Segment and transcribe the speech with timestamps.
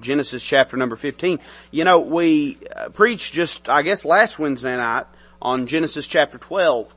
[0.00, 1.38] Genesis chapter number 15.
[1.70, 5.06] You know, we uh, preached just, I guess last Wednesday night
[5.40, 6.94] on Genesis chapter 12.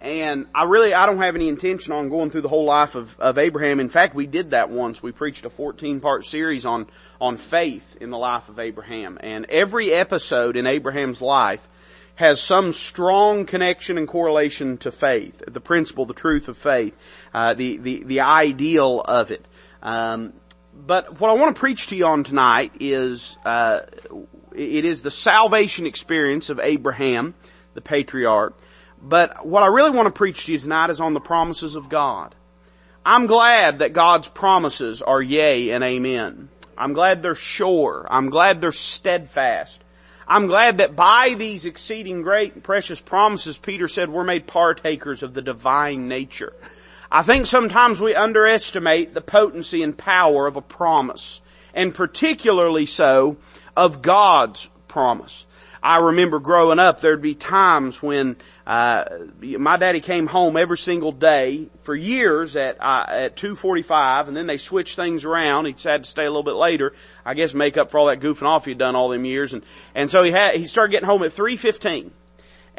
[0.00, 3.18] And I really, I don't have any intention on going through the whole life of,
[3.20, 3.80] of Abraham.
[3.80, 5.02] In fact, we did that once.
[5.02, 6.86] We preached a 14 part series on,
[7.20, 9.18] on faith in the life of Abraham.
[9.20, 11.68] And every episode in Abraham's life
[12.14, 16.94] has some strong connection and correlation to faith, the principle, the truth of faith,
[17.34, 19.46] uh, the, the, the ideal of it.
[19.82, 20.32] Um,
[20.74, 23.80] but what I want to preach to you on tonight is, uh,
[24.54, 27.34] it is the salvation experience of Abraham,
[27.74, 28.56] the patriarch.
[29.02, 31.88] But what I really want to preach to you tonight is on the promises of
[31.88, 32.34] God.
[33.04, 36.50] I'm glad that God's promises are yea and amen.
[36.76, 38.06] I'm glad they're sure.
[38.10, 39.82] I'm glad they're steadfast.
[40.28, 45.22] I'm glad that by these exceeding great and precious promises, Peter said, we're made partakers
[45.22, 46.52] of the divine nature.
[47.12, 51.40] I think sometimes we underestimate the potency and power of a promise,
[51.74, 53.36] and particularly so
[53.76, 55.46] of God's promise.
[55.82, 58.36] I remember growing up, there'd be times when
[58.66, 59.04] uh,
[59.40, 64.28] my daddy came home every single day for years at uh, at two forty five,
[64.28, 65.64] and then they switched things around.
[65.64, 66.92] He decided to stay a little bit later,
[67.24, 69.64] I guess, make up for all that goofing off he'd done all them years, and
[69.94, 72.12] and so he had he started getting home at three fifteen.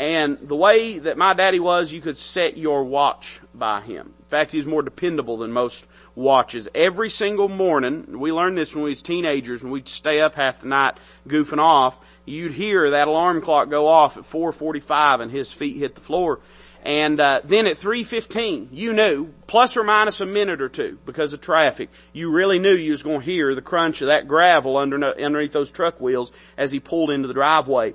[0.01, 4.15] And the way that my daddy was, you could set your watch by him.
[4.17, 5.85] In fact, he was more dependable than most
[6.15, 6.67] watches.
[6.73, 10.61] Every single morning, we learned this when we was teenagers and we'd stay up half
[10.61, 15.53] the night goofing off, you'd hear that alarm clock go off at 4.45 and his
[15.53, 16.39] feet hit the floor.
[16.81, 21.31] And uh, then at 3.15, you knew, plus or minus a minute or two because
[21.31, 24.77] of traffic, you really knew you was going to hear the crunch of that gravel
[24.77, 27.93] under, underneath those truck wheels as he pulled into the driveway.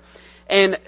[0.49, 0.79] And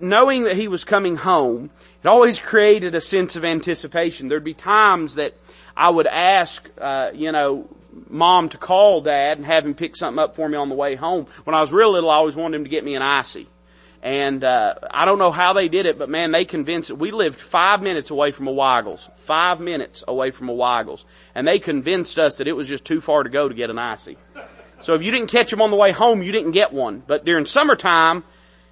[0.00, 1.70] knowing that he was coming home,
[2.02, 4.28] it always created a sense of anticipation.
[4.28, 5.34] There'd be times that
[5.76, 7.68] I would ask, uh, you know,
[8.08, 10.94] mom to call dad and have him pick something up for me on the way
[10.94, 11.26] home.
[11.44, 13.46] When I was real little, I always wanted him to get me an icy.
[14.02, 17.40] And, uh, I don't know how they did it, but man, they convinced, we lived
[17.40, 19.08] five minutes away from a Weigel's.
[19.16, 21.06] Five minutes away from a Weigel's.
[21.34, 23.78] And they convinced us that it was just too far to go to get an
[23.78, 24.18] icy.
[24.80, 27.02] So if you didn't catch them on the way home, you didn't get one.
[27.06, 28.24] But during summertime,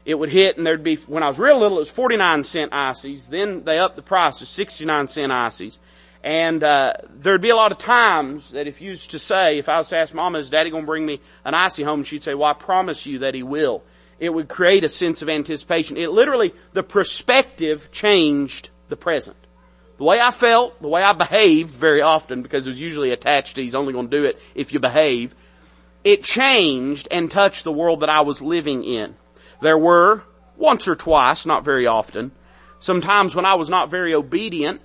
[0.04, 2.72] it would hit and there'd be, when I was real little, it was 49 cent
[2.72, 3.28] ices.
[3.28, 5.78] Then they upped the price to 69 cent ices.
[6.24, 9.68] And, uh, there'd be a lot of times that if you used to say, if
[9.68, 12.04] I was to ask mama, is daddy gonna bring me an icy home?
[12.04, 13.82] She'd say, well, I promise you that he will.
[14.20, 15.96] It would create a sense of anticipation.
[15.96, 19.36] It literally, the perspective changed the present.
[19.98, 23.56] The way I felt, the way I behaved very often, because it was usually attached
[23.56, 25.34] to he's only gonna do it if you behave,
[26.04, 29.14] it changed and touched the world that I was living in.
[29.62, 30.24] There were,
[30.56, 32.32] once or twice, not very often,
[32.80, 34.82] sometimes when I was not very obedient,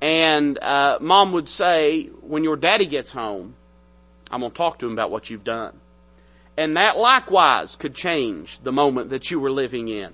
[0.00, 3.54] and uh, mom would say, when your daddy gets home,
[4.28, 5.78] I'm going to talk to him about what you've done.
[6.56, 10.12] And that likewise could change the moment that you were living in.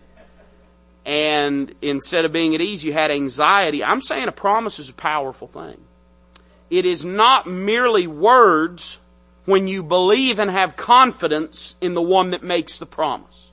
[1.07, 3.83] And instead of being at ease, you had anxiety.
[3.83, 5.81] I'm saying a promise is a powerful thing.
[6.69, 9.01] It is not merely words
[9.47, 13.53] when you believe and have confidence in the one that makes the promise.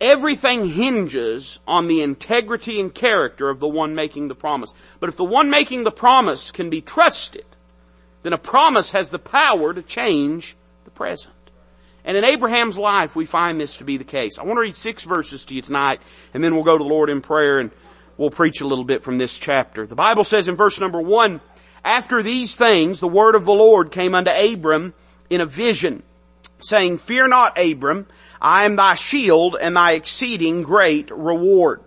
[0.00, 4.74] Everything hinges on the integrity and character of the one making the promise.
[5.00, 7.46] But if the one making the promise can be trusted,
[8.22, 11.32] then a promise has the power to change the present.
[12.04, 14.38] And in Abraham's life, we find this to be the case.
[14.38, 16.00] I want to read six verses to you tonight,
[16.34, 17.70] and then we'll go to the Lord in prayer and
[18.16, 19.86] we'll preach a little bit from this chapter.
[19.86, 21.40] The Bible says in verse number one,
[21.84, 24.94] after these things, the word of the Lord came unto Abram
[25.30, 26.02] in a vision,
[26.58, 28.06] saying, Fear not, Abram,
[28.40, 31.80] I am thy shield and thy exceeding great reward.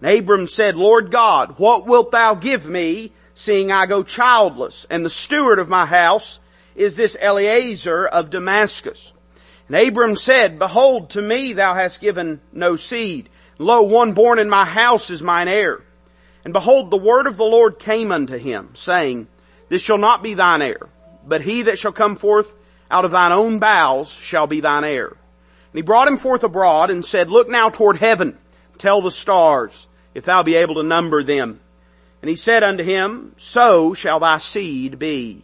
[0.00, 5.04] And Abram said, Lord God, what wilt thou give me, seeing I go childless, and
[5.04, 6.40] the steward of my house
[6.74, 9.12] is this Eliezer of Damascus?
[9.68, 13.28] And Abram said, Behold, to me thou hast given no seed.
[13.58, 15.82] Lo, one born in my house is mine heir.
[16.44, 19.26] And behold, the word of the Lord came unto him, saying,
[19.68, 20.88] This shall not be thine heir,
[21.26, 22.52] but he that shall come forth
[22.90, 25.08] out of thine own bowels shall be thine heir.
[25.08, 28.38] And he brought him forth abroad and said, Look now toward heaven,
[28.78, 31.60] tell the stars, if thou be able to number them.
[32.22, 35.42] And he said unto him, So shall thy seed be.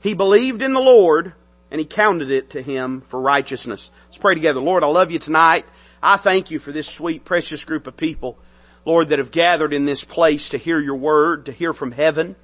[0.00, 1.32] He believed in the Lord,
[1.70, 3.90] and he counted it to him for righteousness.
[4.06, 4.60] Let's pray together.
[4.60, 5.66] Lord, I love you tonight.
[6.02, 8.38] I thank you for this sweet, precious group of people,
[8.84, 12.36] Lord, that have gathered in this place to hear your word, to hear from heaven.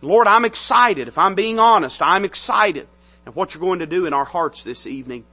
[0.00, 1.08] Lord, I'm excited.
[1.08, 2.88] If I'm being honest, I'm excited
[3.26, 5.24] at what you're going to do in our hearts this evening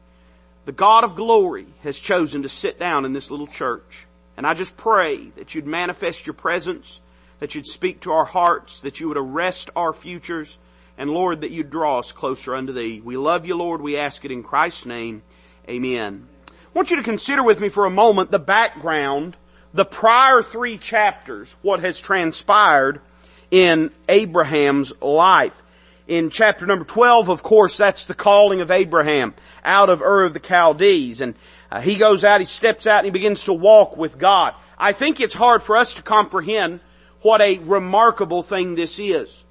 [0.65, 4.05] the God of glory has chosen to sit down in this little church.
[4.37, 7.01] And I just pray that you'd manifest your presence,
[7.39, 10.59] that you'd speak to our hearts, that you would arrest our futures,
[10.95, 13.01] and Lord, that you'd draw us closer unto Thee.
[13.03, 13.81] We love you, Lord.
[13.81, 15.23] We ask it in Christ's name.
[15.67, 16.27] Amen.
[16.49, 19.37] I want you to consider with me for a moment the background,
[19.73, 23.01] the prior three chapters, what has transpired
[23.49, 25.63] in Abraham's life.
[26.09, 30.33] In chapter number 12, of course, that's the calling of Abraham out of Ur of
[30.33, 31.21] the Chaldees.
[31.21, 31.35] And
[31.71, 34.55] uh, he goes out, he steps out and he begins to walk with God.
[34.75, 36.79] I think it's hard for us to comprehend
[37.21, 39.43] what a remarkable thing this is.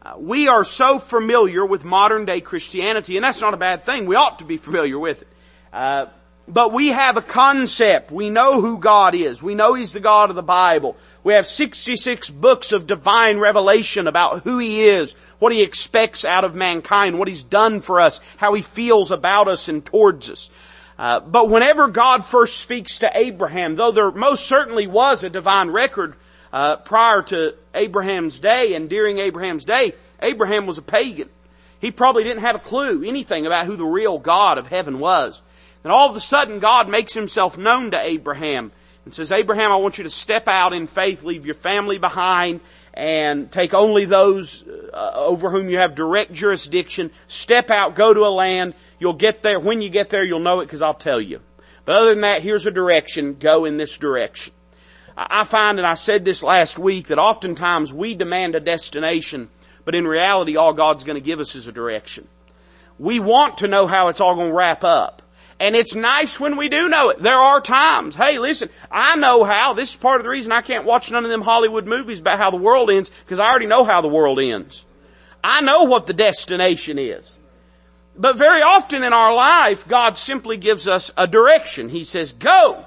[0.00, 4.06] Uh, we are so familiar with modern day Christianity, and that's not a bad thing.
[4.06, 5.28] We ought to be familiar with it.
[5.70, 6.06] Uh,
[6.48, 8.10] but we have a concept.
[8.12, 9.42] We know who God is.
[9.42, 10.96] We know He's the God of the Bible.
[11.24, 16.44] We have 66 books of divine revelation about who He is, what He expects out
[16.44, 20.50] of mankind, what He's done for us, how He feels about us and towards us.
[20.98, 25.68] Uh, but whenever God first speaks to Abraham, though there most certainly was a divine
[25.68, 26.16] record
[26.52, 31.28] uh, prior to Abraham's day and during Abraham's day, Abraham was a pagan.
[31.80, 35.42] He probably didn't have a clue anything about who the real God of heaven was.
[35.86, 38.72] And all of a sudden God makes himself known to Abraham
[39.04, 42.58] and says, Abraham, I want you to step out in faith, leave your family behind,
[42.92, 47.12] and take only those uh, over whom you have direct jurisdiction.
[47.28, 48.74] Step out, go to a land.
[48.98, 49.60] You'll get there.
[49.60, 51.40] When you get there, you'll know it because I'll tell you.
[51.84, 53.34] But other than that, here's a direction.
[53.34, 54.54] Go in this direction.
[55.16, 59.50] I find, and I said this last week, that oftentimes we demand a destination,
[59.84, 62.26] but in reality, all God's going to give us is a direction.
[62.98, 65.22] We want to know how it's all going to wrap up.
[65.58, 67.22] And it's nice when we do know it.
[67.22, 70.60] There are times, hey listen, I know how, this is part of the reason I
[70.60, 73.66] can't watch none of them Hollywood movies about how the world ends, because I already
[73.66, 74.84] know how the world ends.
[75.42, 77.38] I know what the destination is.
[78.18, 81.88] But very often in our life, God simply gives us a direction.
[81.88, 82.84] He says, go!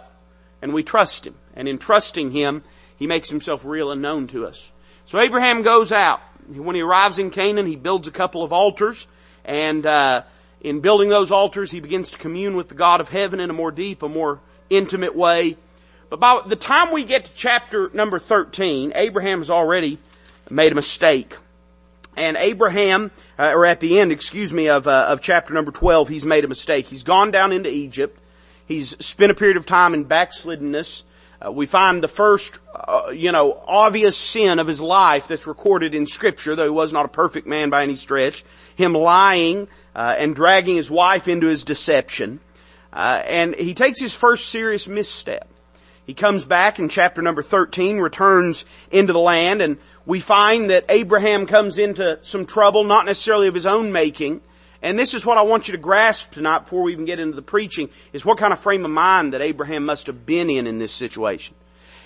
[0.62, 1.36] And we trust Him.
[1.56, 2.64] And in trusting Him,
[2.98, 4.72] He makes Himself real and known to us.
[5.06, 6.20] So Abraham goes out.
[6.48, 9.08] When he arrives in Canaan, he builds a couple of altars
[9.46, 10.24] and, uh,
[10.62, 13.54] in building those altars, he begins to commune with the God of heaven in a
[13.54, 14.40] more deep, a more
[14.70, 15.58] intimate way.
[16.10, 20.00] But by the time we get to chapter number 13, Abraham has already
[20.50, 21.38] made a mistake.
[22.18, 26.10] And Abraham, uh, or at the end, excuse me, of, uh, of chapter number 12,
[26.10, 26.88] he's made a mistake.
[26.88, 28.20] He's gone down into Egypt.
[28.66, 31.04] He's spent a period of time in backsliddenness.
[31.46, 35.96] Uh, we find the first, uh, you know, obvious sin of his life that's recorded
[35.96, 38.44] in scripture, though he was not a perfect man by any stretch.
[38.76, 42.40] Him lying, uh, and dragging his wife into his deception.
[42.92, 45.48] Uh, and he takes his first serious misstep.
[46.06, 50.86] He comes back in chapter number 13, returns into the land, and we find that
[50.90, 54.42] Abraham comes into some trouble, not necessarily of his own making.
[54.82, 57.36] And this is what I want you to grasp tonight before we even get into
[57.36, 60.68] the preaching, is what kind of frame of mind that Abraham must have been in
[60.68, 61.56] in this situation.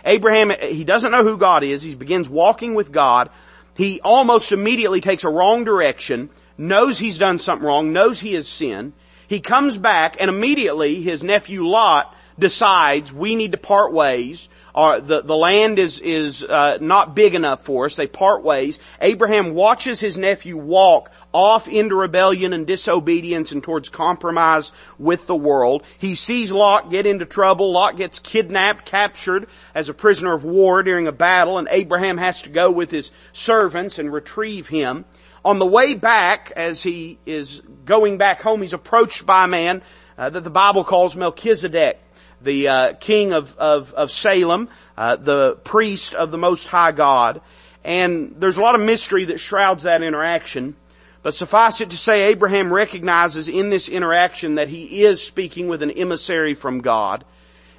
[0.05, 1.81] Abraham, he doesn't know who God is.
[1.81, 3.29] He begins walking with God.
[3.75, 8.47] He almost immediately takes a wrong direction knows he's done something wrong, knows he has
[8.47, 8.93] sinned.
[9.27, 14.49] He comes back and immediately his nephew Lot decides we need to part ways.
[14.75, 17.95] Or the, the land is, is uh, not big enough for us.
[17.95, 18.79] They part ways.
[19.01, 25.35] Abraham watches his nephew walk off into rebellion and disobedience and towards compromise with the
[25.35, 25.83] world.
[25.99, 27.71] He sees Lot get into trouble.
[27.71, 32.41] Lot gets kidnapped, captured as a prisoner of war during a battle and Abraham has
[32.43, 35.05] to go with his servants and retrieve him.
[35.45, 39.81] On the way back, as he is going back home, he's approached by a man
[40.17, 41.99] uh, that the Bible calls Melchizedek,
[42.43, 47.41] the uh, king of, of, of Salem, uh, the priest of the Most High God.
[47.83, 50.75] And there's a lot of mystery that shrouds that interaction.
[51.21, 55.81] But suffice it to say, Abraham recognizes in this interaction that he is speaking with
[55.81, 57.23] an emissary from God.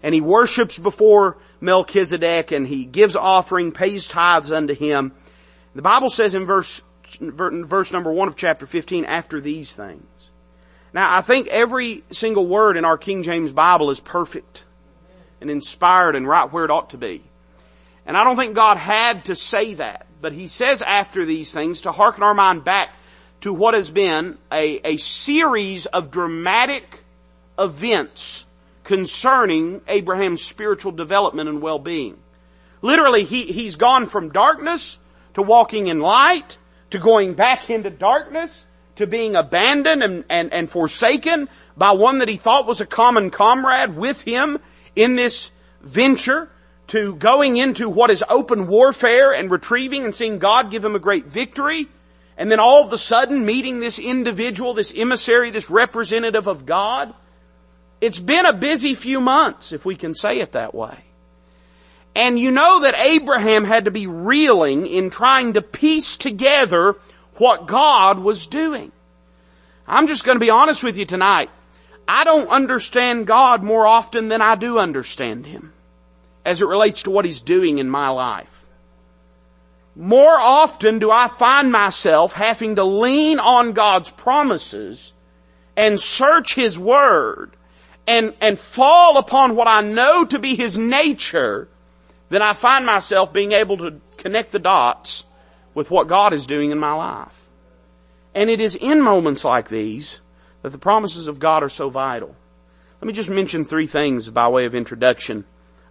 [0.02, 5.12] And he worships before Melchizedek and he gives offering, pays tithes unto him.
[5.74, 6.80] The Bible says in verse
[7.20, 10.04] verse number one of chapter 15, after these things.
[10.94, 14.64] Now I think every single word in our King James Bible is perfect
[15.40, 17.22] and inspired and right where it ought to be.
[18.06, 21.82] And I don't think God had to say that, but He says after these things
[21.82, 22.94] to hearken our mind back
[23.40, 27.02] to what has been a, a series of dramatic
[27.58, 28.46] events
[28.84, 32.16] concerning Abraham's spiritual development and well-being.
[32.82, 34.98] Literally, he, he's gone from darkness
[35.34, 36.58] to walking in light
[36.90, 42.28] to going back into darkness, to being abandoned and, and, and forsaken by one that
[42.28, 44.58] he thought was a common comrade with him
[44.94, 45.50] in this
[45.82, 46.48] venture,
[46.86, 51.00] to going into what is open warfare and retrieving and seeing God give him a
[51.00, 51.88] great victory,
[52.36, 57.14] and then all of a sudden meeting this individual, this emissary, this representative of God.
[58.00, 60.98] It's been a busy few months, if we can say it that way.
[62.14, 66.96] And you know that Abraham had to be reeling in trying to piece together
[67.38, 68.92] what God was doing.
[69.86, 71.50] I'm just going to be honest with you tonight.
[72.06, 75.72] I don't understand God more often than I do understand Him
[76.44, 78.66] as it relates to what He's doing in my life.
[79.96, 85.12] More often do I find myself having to lean on God's promises
[85.76, 87.52] and search His Word
[88.06, 91.68] and, and fall upon what I know to be His nature
[92.28, 95.24] than I find myself being able to connect the dots
[95.74, 97.48] with what God is doing in my life.
[98.34, 100.20] And it is in moments like these
[100.62, 102.34] that the promises of God are so vital.
[103.00, 105.44] Let me just mention three things by way of introduction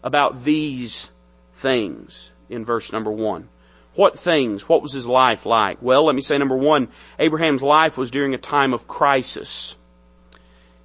[0.03, 1.11] about these
[1.53, 3.49] things in verse number one.
[3.95, 4.67] What things?
[4.67, 5.81] What was his life like?
[5.81, 6.87] Well, let me say number one,
[7.19, 9.77] Abraham's life was during a time of crisis.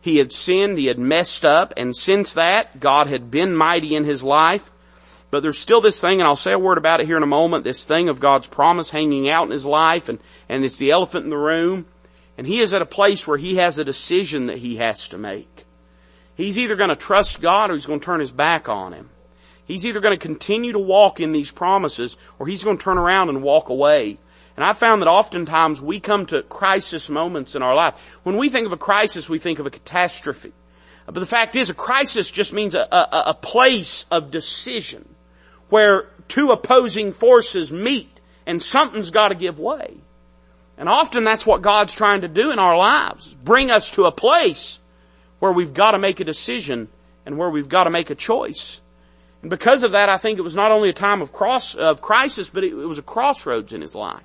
[0.00, 4.04] He had sinned, he had messed up, and since that, God had been mighty in
[4.04, 4.70] his life.
[5.30, 7.26] But there's still this thing, and I'll say a word about it here in a
[7.26, 10.18] moment, this thing of God's promise hanging out in his life, and,
[10.48, 11.86] and it's the elephant in the room.
[12.38, 15.18] And he is at a place where he has a decision that he has to
[15.18, 15.66] make.
[16.34, 19.10] He's either going to trust God or he's going to turn his back on him.
[19.66, 22.96] He's either going to continue to walk in these promises or he's going to turn
[22.96, 24.18] around and walk away.
[24.56, 28.18] And I found that oftentimes we come to crisis moments in our life.
[28.22, 30.52] When we think of a crisis, we think of a catastrophe.
[31.06, 35.08] But the fact is, a crisis just means a, a, a place of decision
[35.68, 38.10] where two opposing forces meet
[38.46, 39.96] and something's got to give way.
[40.76, 43.34] And often that's what God's trying to do in our lives.
[43.34, 44.78] Bring us to a place
[45.40, 46.88] where we've got to make a decision
[47.26, 48.80] and where we've got to make a choice.
[49.42, 52.00] And because of that, I think it was not only a time of cross, of
[52.00, 54.22] crisis, but it, it was a crossroads in his life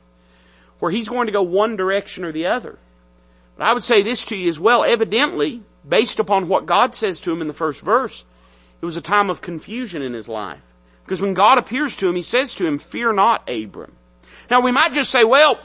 [0.79, 2.77] where he's going to go one direction or the other.
[3.57, 4.83] But I would say this to you as well.
[4.83, 8.25] Evidently, based upon what God says to him in the first verse,
[8.81, 10.61] it was a time of confusion in his life.
[11.13, 13.95] Because when God appears to him, he says to him, fear not, Abram.
[14.49, 15.59] Now we might just say, well,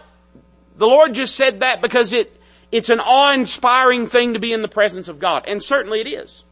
[0.76, 2.38] the Lord just said that because it,
[2.70, 5.44] it's an awe-inspiring thing to be in the presence of God.
[5.48, 6.44] And certainly it is.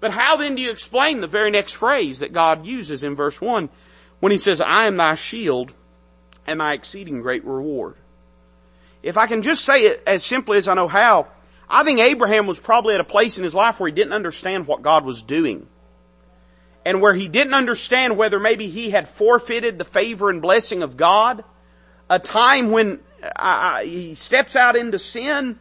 [0.00, 3.40] But how then do you explain the very next phrase that God uses in verse
[3.40, 3.70] 1
[4.18, 5.72] when he says, I am thy shield
[6.46, 7.96] and thy exceeding great reward?
[9.02, 11.28] If I can just say it as simply as I know how,
[11.70, 14.66] I think Abraham was probably at a place in his life where he didn't understand
[14.66, 15.66] what God was doing
[16.84, 20.96] and where he didn't understand whether maybe he had forfeited the favor and blessing of
[20.96, 21.44] God,
[22.08, 23.00] a time when
[23.36, 25.58] uh, he steps out into sin,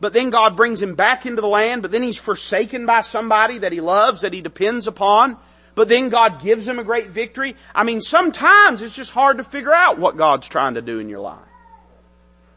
[0.00, 3.58] but then God brings him back into the land, but then he's forsaken by somebody
[3.58, 5.36] that he loves, that he depends upon,
[5.74, 7.56] but then God gives him a great victory.
[7.74, 11.08] I mean, sometimes it's just hard to figure out what God's trying to do in
[11.08, 11.38] your life.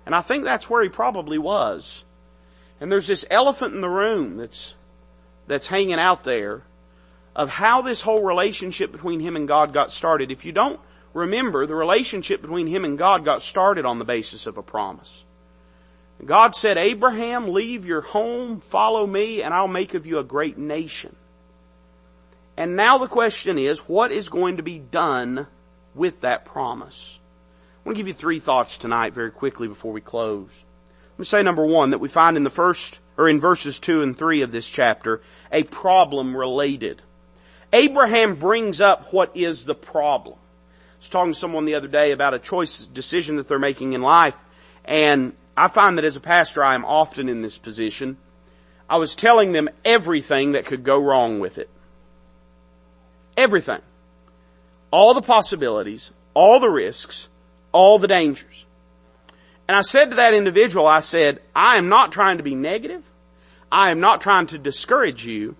[0.05, 2.03] And I think that's where he probably was.
[2.79, 4.75] And there's this elephant in the room that's,
[5.47, 6.63] that's hanging out there
[7.35, 10.31] of how this whole relationship between him and God got started.
[10.31, 10.79] If you don't
[11.13, 15.25] remember, the relationship between him and God got started on the basis of a promise.
[16.23, 20.57] God said, Abraham, leave your home, follow me, and I'll make of you a great
[20.57, 21.15] nation.
[22.57, 25.47] And now the question is, what is going to be done
[25.95, 27.17] with that promise?
[27.83, 30.65] I want to give you three thoughts tonight very quickly before we close.
[31.13, 34.03] Let me say number one, that we find in the first, or in verses two
[34.03, 35.21] and three of this chapter,
[35.51, 37.01] a problem related.
[37.73, 40.37] Abraham brings up what is the problem.
[40.37, 43.93] I was talking to someone the other day about a choice decision that they're making
[43.93, 44.35] in life,
[44.85, 48.17] and I find that as a pastor I am often in this position.
[48.89, 51.69] I was telling them everything that could go wrong with it.
[53.37, 53.81] Everything.
[54.91, 57.29] All the possibilities, all the risks,
[57.71, 58.65] all the dangers.
[59.67, 63.09] And I said to that individual, I said, I am not trying to be negative.
[63.71, 65.55] I am not trying to discourage you.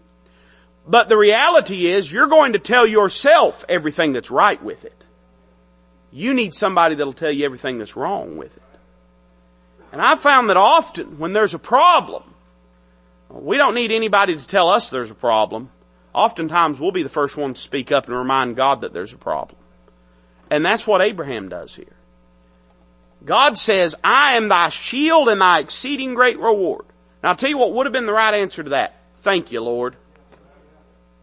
[0.87, 5.05] But the reality is you're going to tell yourself everything that's right with it.
[6.11, 8.63] You need somebody that'll tell you everything that's wrong with it.
[9.91, 12.23] And I found that often when there's a problem,
[13.29, 15.69] we don't need anybody to tell us there's a problem.
[16.13, 19.17] Oftentimes we'll be the first one to speak up and remind God that there's a
[19.17, 19.59] problem.
[20.49, 21.95] And that's what Abraham does here.
[23.23, 26.85] God says, I am thy shield and thy exceeding great reward.
[27.23, 28.95] Now I'll tell you what would have been the right answer to that.
[29.17, 29.95] Thank you, Lord.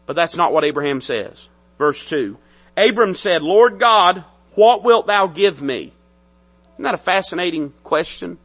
[0.08, 1.50] But that's not what Abraham says.
[1.76, 2.38] Verse 2.
[2.78, 4.24] Abram said, Lord God,
[4.54, 5.92] what wilt thou give me?
[6.72, 8.38] Isn't that a fascinating question?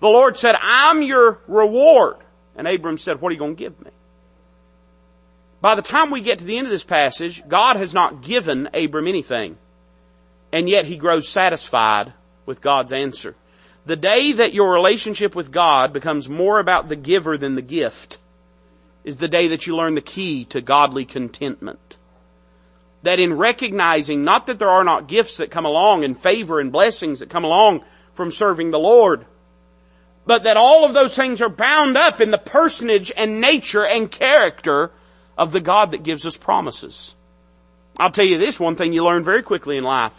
[0.00, 2.18] The Lord said, I'm your reward.
[2.54, 3.90] And Abram said, what are you going to give me?
[5.62, 8.68] By the time we get to the end of this passage, God has not given
[8.74, 9.56] Abram anything.
[10.52, 12.12] And yet he grows satisfied
[12.44, 13.34] with God's answer.
[13.86, 18.18] The day that your relationship with God becomes more about the giver than the gift
[19.04, 21.96] is the day that you learn the key to godly contentment.
[23.02, 26.70] that in recognizing not that there are not gifts that come along and favor and
[26.70, 29.26] blessings that come along from serving the Lord,
[30.24, 34.10] but that all of those things are bound up in the personage and nature and
[34.10, 34.92] character
[35.36, 37.16] of the God that gives us promises.
[37.98, 40.18] I'll tell you this, one thing you learn very quickly in life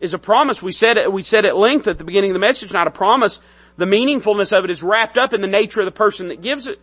[0.00, 0.62] is a promise.
[0.62, 3.40] We said we said at length at the beginning of the message, not a promise.
[3.76, 6.66] The meaningfulness of it is wrapped up in the nature of the person that gives
[6.66, 6.80] it.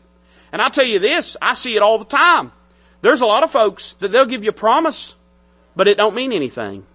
[0.56, 2.54] And I'll tell you this, I see it all the time.
[3.02, 5.14] There's a lot of folks that they'll give you a promise,
[5.76, 6.86] but it don't mean anything.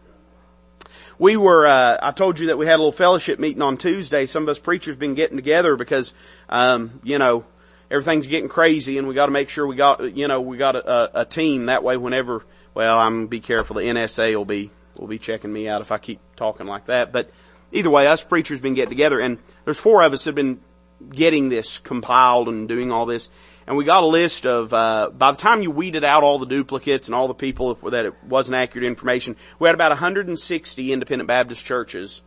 [1.18, 4.24] We were, uh, I told you that we had a little fellowship meeting on Tuesday.
[4.24, 6.14] Some of us preachers been getting together because,
[6.48, 7.44] um, you know,
[7.90, 10.76] everything's getting crazy and we got to make sure we got, you know, we got
[10.76, 13.76] a, a, team that way whenever, well, I'm be careful.
[13.76, 17.12] The NSA will be, will be checking me out if I keep talking like that.
[17.12, 17.30] But
[17.72, 19.36] either way, us preachers been getting together and
[19.66, 20.60] there's four of us have been
[21.08, 23.28] getting this compiled and doing all this.
[23.66, 26.46] And we got a list of, uh, by the time you weeded out all the
[26.46, 31.28] duplicates and all the people that it wasn't accurate information, we had about 160 independent
[31.28, 32.22] Baptist churches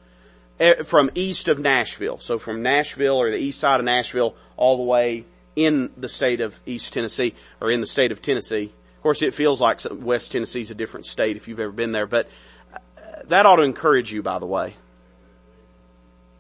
[0.60, 2.18] eh, from east of Nashville.
[2.18, 5.26] So from Nashville or the east side of Nashville all the way
[5.56, 8.74] in the state of East Tennessee or in the state of Tennessee.
[8.96, 11.92] Of course, it feels like West Tennessee is a different state if you've ever been
[11.92, 12.30] there, but
[12.74, 12.78] uh,
[13.26, 14.76] that ought to encourage you, by the way.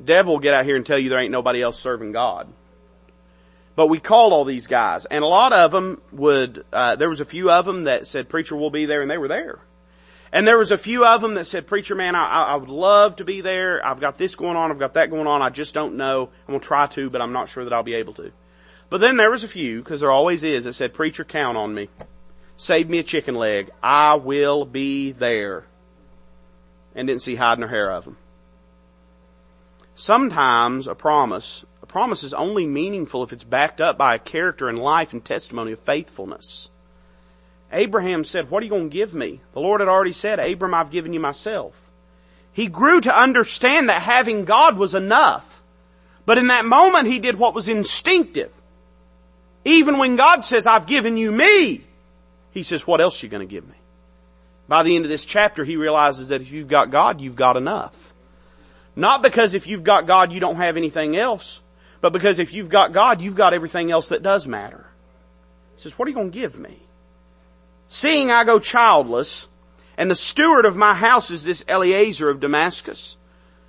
[0.04, 2.52] Devil will get out here and tell you there ain't nobody else serving God.
[3.76, 6.64] But we called all these guys, and a lot of them would.
[6.72, 9.18] Uh, there was a few of them that said, "Preacher, we'll be there," and they
[9.18, 9.60] were there.
[10.32, 13.16] And there was a few of them that said, "Preacher, man, I, I would love
[13.18, 13.86] to be there.
[13.86, 14.72] I've got this going on.
[14.72, 15.42] I've got that going on.
[15.42, 16.30] I just don't know.
[16.48, 18.32] I'm gonna try to, but I'm not sure that I'll be able to."
[18.90, 21.74] But then there was a few, because there always is, that said, "Preacher, count on
[21.74, 21.90] me.
[22.56, 23.72] Save me a chicken leg.
[23.82, 25.66] I will be there."
[26.94, 28.18] And didn't see hide nor hair of them.
[29.96, 34.68] Sometimes a promise, a promise is only meaningful if it's backed up by a character
[34.68, 36.70] and life and testimony of faithfulness.
[37.72, 39.42] Abraham said, what are you going to give me?
[39.54, 41.80] The Lord had already said, Abram, I've given you myself.
[42.54, 45.62] He grew to understand that having God was enough.
[46.26, 48.52] But in that moment, he did what was instinctive.
[49.66, 51.84] Even when God says, I've given you me,
[52.52, 53.76] he says, what else are you going to give me?
[54.68, 57.58] By the end of this chapter, he realizes that if you've got God, you've got
[57.58, 58.13] enough.
[58.96, 61.62] Not because if you've got God, you don't have anything else,
[62.02, 64.86] but because if you've got God, you've got everything else that does matter.
[65.76, 66.78] He says, what are you going to give me?
[67.88, 69.48] Seeing I go childless,
[69.98, 73.18] and the steward of my house is this Eliezer of Damascus.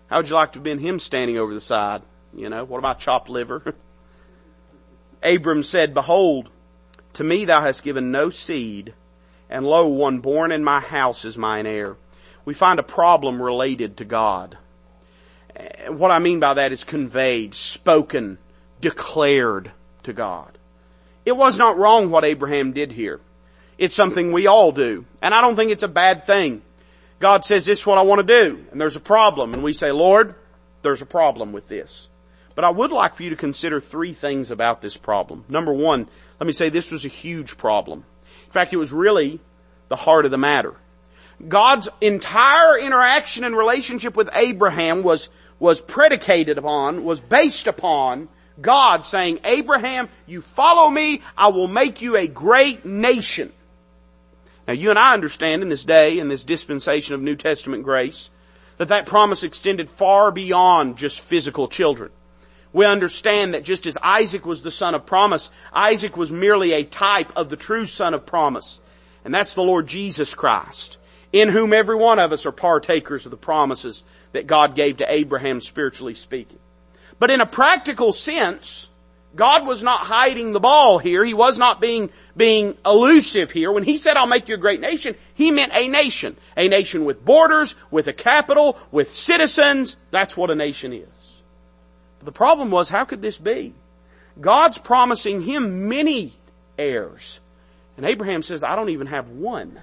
[0.08, 2.02] How would you like to have been him standing over the side?
[2.34, 3.74] You know, what about chopped liver?
[5.22, 6.50] Abram said, Behold,
[7.14, 8.92] to me thou hast given no seed,
[9.48, 11.96] and lo, one born in my house is mine heir.
[12.44, 14.58] We find a problem related to God
[15.88, 18.38] what I mean by that is conveyed, spoken,
[18.80, 19.70] declared
[20.04, 20.56] to God.
[21.24, 23.20] It was not wrong what Abraham did here.
[23.78, 25.04] It's something we all do.
[25.22, 26.62] And I don't think it's a bad thing.
[27.18, 28.64] God says, this is what I want to do.
[28.70, 29.54] And there's a problem.
[29.54, 30.34] And we say, Lord,
[30.82, 32.08] there's a problem with this.
[32.54, 35.44] But I would like for you to consider three things about this problem.
[35.48, 38.04] Number one, let me say this was a huge problem.
[38.44, 39.40] In fact, it was really
[39.88, 40.74] the heart of the matter.
[41.48, 45.30] God's entire interaction and relationship with Abraham was
[45.64, 48.28] was predicated upon, was based upon
[48.60, 53.50] God saying, Abraham, you follow me, I will make you a great nation.
[54.68, 58.28] Now you and I understand in this day, in this dispensation of New Testament grace,
[58.76, 62.10] that that promise extended far beyond just physical children.
[62.74, 66.84] We understand that just as Isaac was the son of promise, Isaac was merely a
[66.84, 68.82] type of the true son of promise.
[69.24, 70.98] And that's the Lord Jesus Christ
[71.34, 75.12] in whom every one of us are partakers of the promises that God gave to
[75.12, 76.60] Abraham spiritually speaking.
[77.18, 78.88] But in a practical sense,
[79.34, 81.24] God was not hiding the ball here.
[81.24, 83.72] He was not being, being elusive here.
[83.72, 86.36] When He said, I'll make you a great nation, He meant a nation.
[86.56, 89.96] A nation with borders, with a capital, with citizens.
[90.12, 91.42] That's what a nation is.
[92.20, 93.74] But the problem was, how could this be?
[94.40, 96.32] God's promising him many
[96.78, 97.40] heirs.
[97.96, 99.80] And Abraham says, I don't even have one.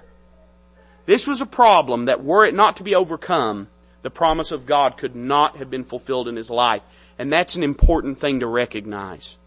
[1.12, 3.68] This was a problem that were it not to be overcome,
[4.02, 6.84] the promise of God could not have been fulfilled in his life.
[7.20, 9.38] And that's an important thing to recognize.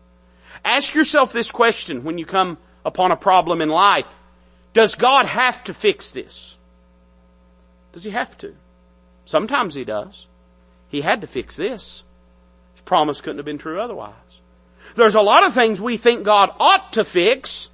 [0.63, 4.07] Ask yourself this question when you come upon a problem in life.
[4.75, 6.59] Does God have to fix this?
[7.93, 8.55] Does he have to?
[9.25, 10.27] Sometimes he does.
[10.91, 12.05] He had to fix this.
[12.75, 14.13] His promise couldn't have been true otherwise.
[14.97, 17.71] There's a lot of things we think God ought to fix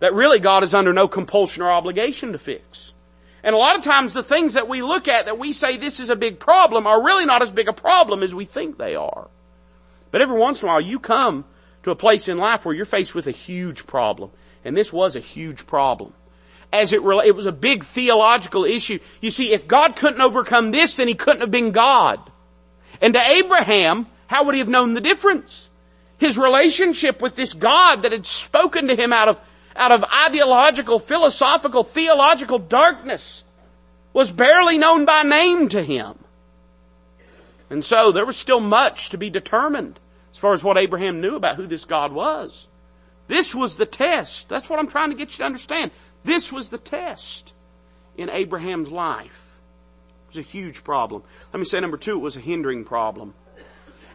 [0.00, 2.92] that really God is under no compulsion or obligation to fix.
[3.42, 6.00] And a lot of times the things that we look at that we say this
[6.00, 8.94] is a big problem are really not as big a problem as we think they
[8.94, 9.28] are.
[10.10, 11.44] But every once in a while you come
[11.84, 14.30] to a place in life where you're faced with a huge problem.
[14.64, 16.12] And this was a huge problem.
[16.72, 18.98] as it, it was a big theological issue.
[19.20, 22.20] You see, if God couldn't overcome this, then he couldn't have been God.
[23.00, 25.70] And to Abraham, how would he have known the difference?
[26.18, 29.40] His relationship with this God that had spoken to him out of,
[29.78, 33.44] out of ideological, philosophical, theological darkness
[34.12, 36.18] was barely known by name to him.
[37.70, 40.00] And so there was still much to be determined
[40.32, 42.66] as far as what Abraham knew about who this God was.
[43.28, 44.48] This was the test.
[44.48, 45.92] That's what I'm trying to get you to understand.
[46.24, 47.54] This was the test
[48.16, 49.52] in Abraham's life.
[50.24, 51.22] It was a huge problem.
[51.52, 53.34] Let me say number two, it was a hindering problem.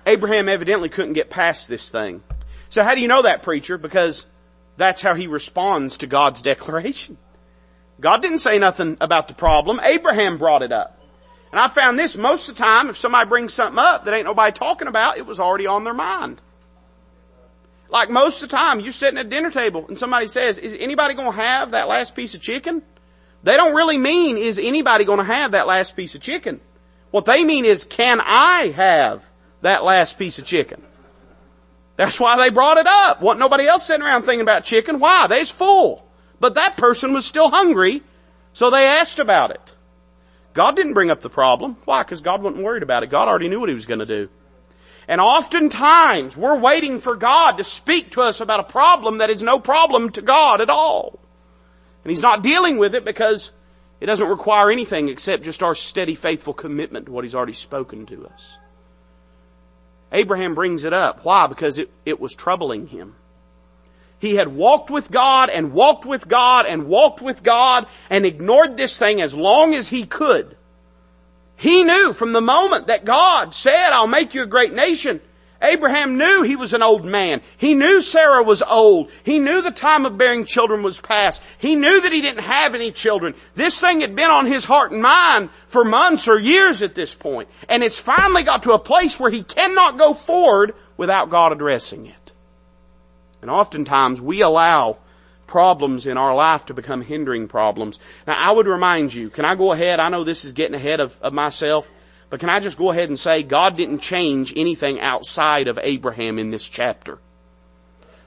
[0.05, 2.21] Abraham evidently couldn't get past this thing.
[2.69, 3.77] So how do you know that, preacher?
[3.77, 4.25] Because
[4.77, 7.17] that's how he responds to God's declaration.
[7.99, 9.79] God didn't say nothing about the problem.
[9.83, 10.99] Abraham brought it up.
[11.51, 14.25] And I found this most of the time, if somebody brings something up that ain't
[14.25, 16.41] nobody talking about, it was already on their mind.
[17.89, 20.75] Like most of the time, you're sitting at a dinner table and somebody says, is
[20.79, 22.81] anybody gonna have that last piece of chicken?
[23.43, 26.59] They don't really mean, is anybody gonna have that last piece of chicken?
[27.11, 29.23] What they mean is, can I have
[29.61, 30.81] that last piece of chicken?
[31.95, 33.21] That's why they brought it up.
[33.21, 34.99] Wasn't nobody else sitting around thinking about chicken.
[34.99, 35.27] Why?
[35.27, 36.05] They's full.
[36.39, 38.01] But that person was still hungry,
[38.53, 39.73] so they asked about it.
[40.53, 41.77] God didn't bring up the problem.
[41.85, 42.03] Why?
[42.03, 43.09] Because God wasn't worried about it.
[43.09, 44.29] God already knew what He was going to do.
[45.07, 49.43] And oftentimes we're waiting for God to speak to us about a problem that is
[49.43, 51.19] no problem to God at all.
[52.03, 53.51] And He's not dealing with it because
[53.99, 58.05] it doesn't require anything except just our steady, faithful commitment to what He's already spoken
[58.07, 58.57] to us.
[60.13, 61.25] Abraham brings it up.
[61.25, 61.47] Why?
[61.47, 63.15] Because it, it was troubling him.
[64.19, 68.77] He had walked with God and walked with God and walked with God and ignored
[68.77, 70.55] this thing as long as he could.
[71.57, 75.19] He knew from the moment that God said, I'll make you a great nation,
[75.63, 77.41] Abraham knew he was an old man.
[77.57, 79.11] He knew Sarah was old.
[79.23, 81.41] He knew the time of bearing children was past.
[81.57, 83.33] He knew that he didn't have any children.
[83.55, 87.15] This thing had been on his heart and mind for months or years at this
[87.15, 87.49] point.
[87.69, 92.05] And it's finally got to a place where he cannot go forward without God addressing
[92.05, 92.31] it.
[93.41, 94.97] And oftentimes we allow
[95.47, 97.99] problems in our life to become hindering problems.
[98.25, 99.99] Now I would remind you, can I go ahead?
[99.99, 101.91] I know this is getting ahead of, of myself.
[102.33, 106.39] But can I just go ahead and say God didn't change anything outside of Abraham
[106.39, 107.19] in this chapter.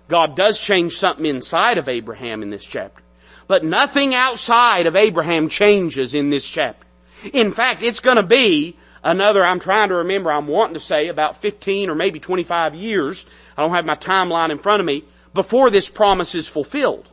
[0.06, 3.02] God does change something inside of Abraham in this chapter.
[3.48, 6.86] But nothing outside of Abraham changes in this chapter.
[7.32, 11.38] In fact, it's gonna be another, I'm trying to remember, I'm wanting to say about
[11.38, 13.26] 15 or maybe 25 years.
[13.56, 15.02] I don't have my timeline in front of me
[15.34, 17.08] before this promise is fulfilled.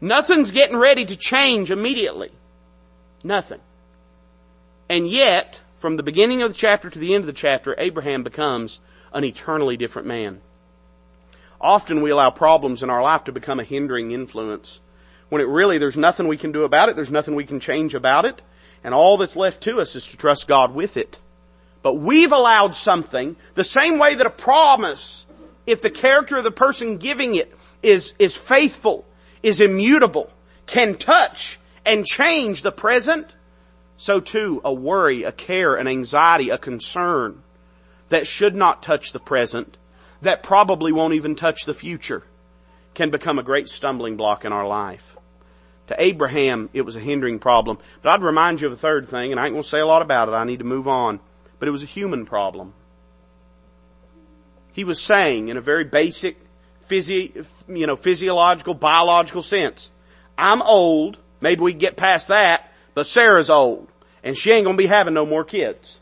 [0.00, 2.30] Nothing's getting ready to change immediately.
[3.22, 3.60] Nothing.
[4.88, 8.22] And yet, from the beginning of the chapter to the end of the chapter, Abraham
[8.22, 8.80] becomes
[9.12, 10.40] an eternally different man.
[11.60, 14.80] Often we allow problems in our life to become a hindering influence
[15.28, 17.94] when it really, there's nothing we can do about it, there's nothing we can change
[17.94, 18.40] about it,
[18.82, 21.20] and all that's left to us is to trust God with it.
[21.82, 25.26] But we've allowed something, the same way that a promise,
[25.66, 29.04] if the character of the person giving it is, is faithful,
[29.42, 30.30] is immutable,
[30.64, 33.26] can touch and change the present,
[34.04, 37.42] so too a worry, a care, an anxiety, a concern
[38.10, 39.78] that should not touch the present,
[40.20, 42.22] that probably won't even touch the future,
[42.92, 45.16] can become a great stumbling block in our life.
[45.86, 47.78] To Abraham, it was a hindering problem.
[48.02, 50.02] But I'd remind you of a third thing, and I ain't gonna say a lot
[50.02, 51.18] about it, I need to move on.
[51.58, 52.74] But it was a human problem.
[54.74, 56.36] He was saying in a very basic,
[56.82, 59.90] physio, you know, physiological, biological sense,
[60.36, 63.88] I'm old, maybe we get past that, but Sarah's old
[64.24, 66.00] and she ain't gonna be having no more kids.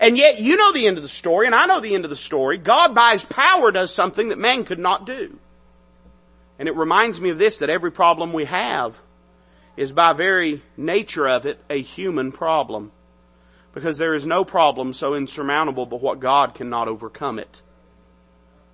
[0.00, 2.10] And yet you know the end of the story and I know the end of
[2.10, 2.58] the story.
[2.58, 5.38] God by His power does something that man could not do.
[6.58, 8.96] And it reminds me of this, that every problem we have
[9.76, 12.90] is by very nature of it a human problem.
[13.74, 17.62] Because there is no problem so insurmountable but what God cannot overcome it.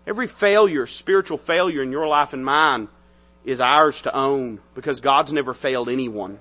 [0.06, 2.88] Every failure, spiritual failure in your life and mine
[3.44, 6.40] is ours to own because God's never failed anyone.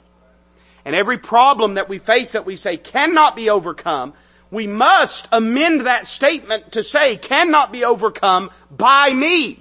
[0.87, 4.13] And every problem that we face that we say cannot be overcome,
[4.49, 9.59] we must amend that statement to say cannot be overcome by me.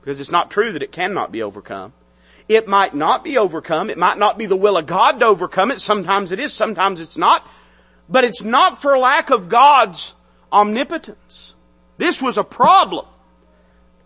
[0.00, 1.92] Because it's not true that it cannot be overcome.
[2.48, 3.90] It might not be overcome.
[3.90, 5.80] It might not be the will of God to overcome it.
[5.80, 7.44] Sometimes it is, sometimes it's not.
[8.08, 10.14] But it's not for lack of God's
[10.52, 11.56] omnipotence.
[11.98, 13.06] This was a problem.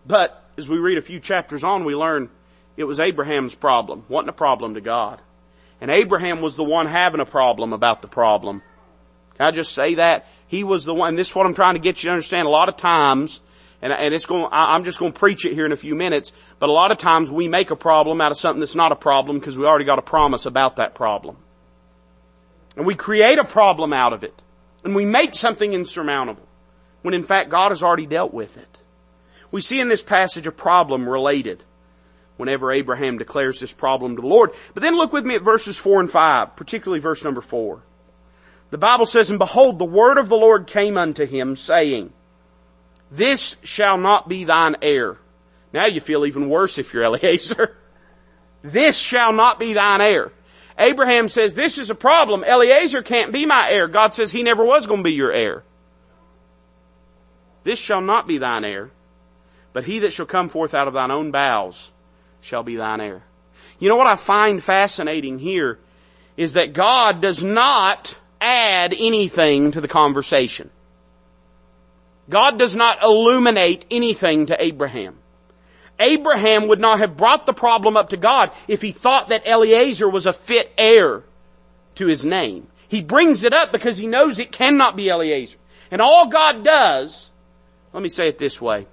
[0.07, 2.31] But as we read a few chapters on, we learn
[2.77, 4.05] it was Abraham's problem.
[4.09, 5.21] Wasn't a problem to God.
[5.81, 8.61] And Abraham was the one having a problem about the problem.
[9.35, 10.27] Can I just say that?
[10.47, 12.47] He was the one, this is what I'm trying to get you to understand.
[12.47, 13.41] A lot of times,
[13.81, 15.95] and, and it's going, I, I'm just going to preach it here in a few
[15.95, 18.91] minutes, but a lot of times we make a problem out of something that's not
[18.91, 21.37] a problem because we already got a promise about that problem.
[22.77, 24.39] And we create a problem out of it.
[24.83, 26.47] And we make something insurmountable.
[27.01, 28.81] When in fact God has already dealt with it.
[29.49, 31.63] We see in this passage a problem related
[32.41, 34.51] whenever Abraham declares this problem to the Lord.
[34.73, 37.81] But then look with me at verses 4 and 5, particularly verse number 4.
[38.71, 42.11] The Bible says, And behold, the word of the Lord came unto him, saying,
[43.11, 45.17] This shall not be thine heir.
[45.71, 47.77] Now you feel even worse if you're Eliezer.
[48.61, 50.31] this shall not be thine heir.
[50.77, 52.43] Abraham says, this is a problem.
[52.43, 53.87] Eliezer can't be my heir.
[53.87, 55.63] God says he never was going to be your heir.
[57.63, 58.89] This shall not be thine heir,
[59.73, 61.91] but he that shall come forth out of thine own bowels
[62.41, 63.23] shall be thine heir.
[63.79, 65.79] You know what I find fascinating here
[66.37, 70.69] is that God does not add anything to the conversation.
[72.29, 75.17] God does not illuminate anything to Abraham.
[75.99, 80.09] Abraham would not have brought the problem up to God if he thought that Eliezer
[80.09, 81.23] was a fit heir
[81.95, 82.67] to his name.
[82.87, 85.57] He brings it up because he knows it cannot be Eliezer.
[85.91, 87.29] And all God does,
[87.93, 88.87] let me say it this way.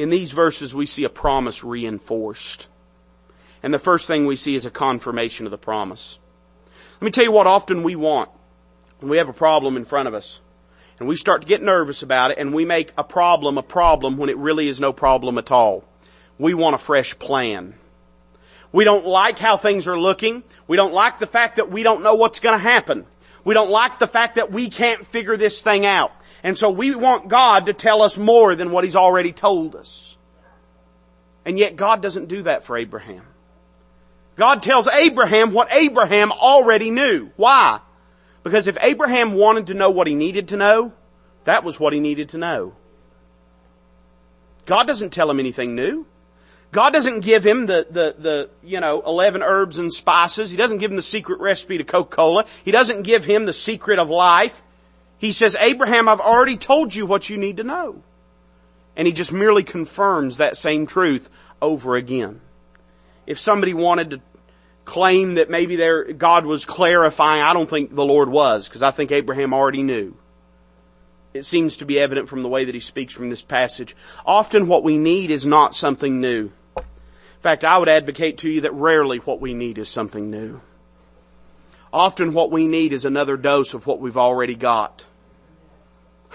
[0.00, 2.70] In these verses we see a promise reinforced.
[3.62, 6.18] And the first thing we see is a confirmation of the promise.
[6.94, 8.30] Let me tell you what often we want
[9.00, 10.40] when we have a problem in front of us.
[10.98, 14.16] And we start to get nervous about it and we make a problem a problem
[14.16, 15.84] when it really is no problem at all.
[16.38, 17.74] We want a fresh plan.
[18.72, 20.44] We don't like how things are looking.
[20.66, 23.04] We don't like the fact that we don't know what's going to happen.
[23.44, 26.12] We don't like the fact that we can't figure this thing out.
[26.42, 30.16] And so we want God to tell us more than what He's already told us.
[31.44, 33.24] And yet God doesn't do that for Abraham.
[34.36, 37.30] God tells Abraham what Abraham already knew.
[37.36, 37.80] Why?
[38.42, 40.92] Because if Abraham wanted to know what he needed to know,
[41.44, 42.74] that was what he needed to know.
[44.64, 46.06] God doesn't tell him anything new.
[46.72, 50.50] God doesn't give him the, the, the, you know, 11 herbs and spices.
[50.50, 52.46] He doesn't give him the secret recipe to Coca-Cola.
[52.64, 54.62] He doesn't give him the secret of life.
[55.20, 58.02] He says, Abraham, I've already told you what you need to know.
[58.96, 61.28] And he just merely confirms that same truth
[61.60, 62.40] over again.
[63.26, 64.20] If somebody wanted to
[64.86, 68.92] claim that maybe there, God was clarifying, I don't think the Lord was, because I
[68.92, 70.16] think Abraham already knew.
[71.34, 73.94] It seems to be evident from the way that he speaks from this passage.
[74.24, 76.50] Often what we need is not something new.
[76.76, 80.62] In fact, I would advocate to you that rarely what we need is something new.
[81.92, 85.04] Often what we need is another dose of what we've already got.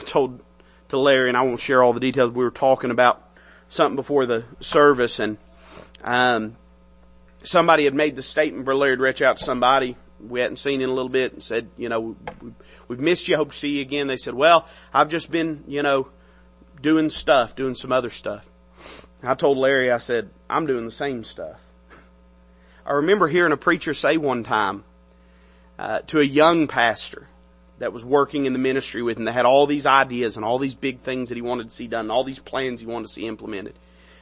[0.05, 0.41] Told
[0.89, 3.21] to Larry, and I won't share all the details, we were talking about
[3.69, 5.37] something before the service and,
[6.03, 6.57] um,
[7.43, 10.81] somebody had made the statement, Brother Larry had reached out to somebody we hadn't seen
[10.81, 12.15] in a little bit and said, you know,
[12.87, 14.07] we've missed you, hope to see you again.
[14.07, 16.09] They said, well, I've just been, you know,
[16.81, 18.45] doing stuff, doing some other stuff.
[19.23, 21.61] I told Larry, I said, I'm doing the same stuff.
[22.85, 24.83] I remember hearing a preacher say one time
[25.79, 27.27] uh, to a young pastor
[27.79, 30.59] that was working in the ministry with him that had all these ideas and all
[30.59, 33.07] these big things that he wanted to see done, and all these plans he wanted
[33.07, 33.75] to see implemented.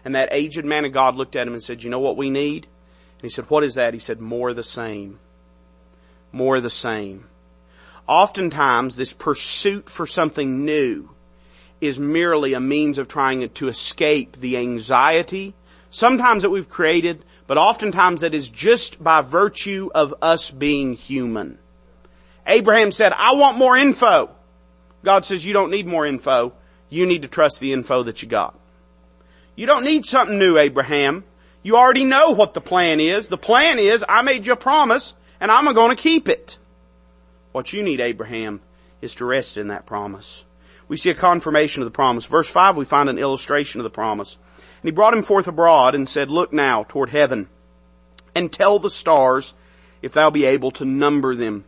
[0.05, 2.29] And that aged man of God looked at him and said, you know what we
[2.29, 2.65] need?
[2.65, 3.93] And he said, what is that?
[3.93, 5.19] He said, more of the same.
[6.31, 7.25] More of the same.
[8.07, 11.09] Oftentimes this pursuit for something new
[11.79, 15.53] is merely a means of trying to escape the anxiety,
[15.89, 21.59] sometimes that we've created, but oftentimes that is just by virtue of us being human.
[22.45, 24.29] Abraham said, I want more info.
[25.03, 26.53] God says, you don't need more info.
[26.89, 28.57] You need to trust the info that you got.
[29.55, 31.23] You don't need something new, Abraham.
[31.61, 33.29] You already know what the plan is.
[33.29, 36.57] The plan is, I made you a promise and I'm going to keep it.
[37.51, 38.61] What you need, Abraham,
[39.01, 40.45] is to rest in that promise
[40.87, 42.25] we see a confirmation of the promise.
[42.25, 44.37] Verse 5, we find an illustration of the promise.
[44.55, 47.49] And he brought him forth abroad and said, Look now toward heaven
[48.35, 49.53] and tell the stars
[50.01, 51.65] if thou be able to number them.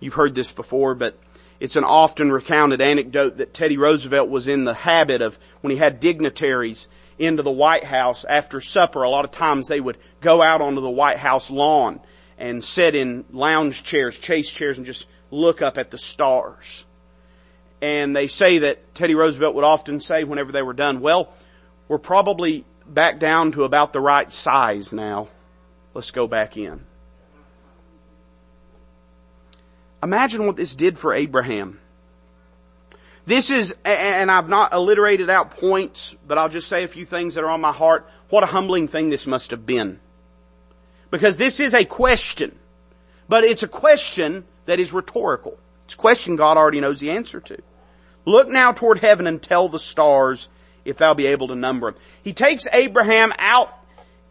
[0.00, 1.18] You've heard this before, but
[1.58, 5.78] it's an often recounted anecdote that Teddy Roosevelt was in the habit of when he
[5.78, 9.02] had dignitaries into the White House after supper.
[9.02, 12.00] A lot of times they would go out onto the White House lawn
[12.38, 16.84] and sit in lounge chairs, chase chairs, and just look up at the stars.
[17.80, 21.32] And they say that Teddy Roosevelt would often say whenever they were done, well,
[21.88, 25.28] we're probably back down to about the right size now.
[25.94, 26.84] Let's go back in.
[30.06, 31.80] Imagine what this did for Abraham.
[33.26, 37.34] This is, and I've not alliterated out points, but I'll just say a few things
[37.34, 38.08] that are on my heart.
[38.28, 39.98] What a humbling thing this must have been.
[41.10, 42.56] Because this is a question,
[43.28, 45.58] but it's a question that is rhetorical.
[45.86, 47.58] It's a question God already knows the answer to.
[48.24, 50.48] Look now toward heaven and tell the stars
[50.84, 52.00] if thou be able to number them.
[52.22, 53.76] He takes Abraham out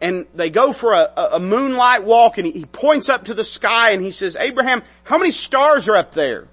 [0.00, 3.44] and they go for a, a moonlight walk and he, he points up to the
[3.44, 6.48] sky and he says, Abraham, how many stars are up there?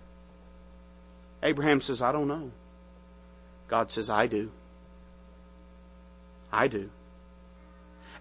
[1.41, 2.51] Abraham says, I don't know.
[3.67, 4.51] God says, I do.
[6.51, 6.89] I do.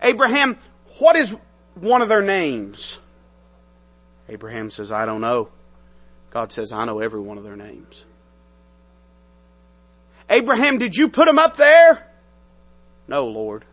[0.01, 0.59] Abraham,
[0.99, 1.37] what is
[1.75, 3.01] one of their names?
[4.29, 5.51] Abraham says, I don't know.
[6.31, 8.05] God says, I know every one of their names.
[10.31, 12.09] Abraham, did you put them up there?
[13.07, 13.65] No, Lord.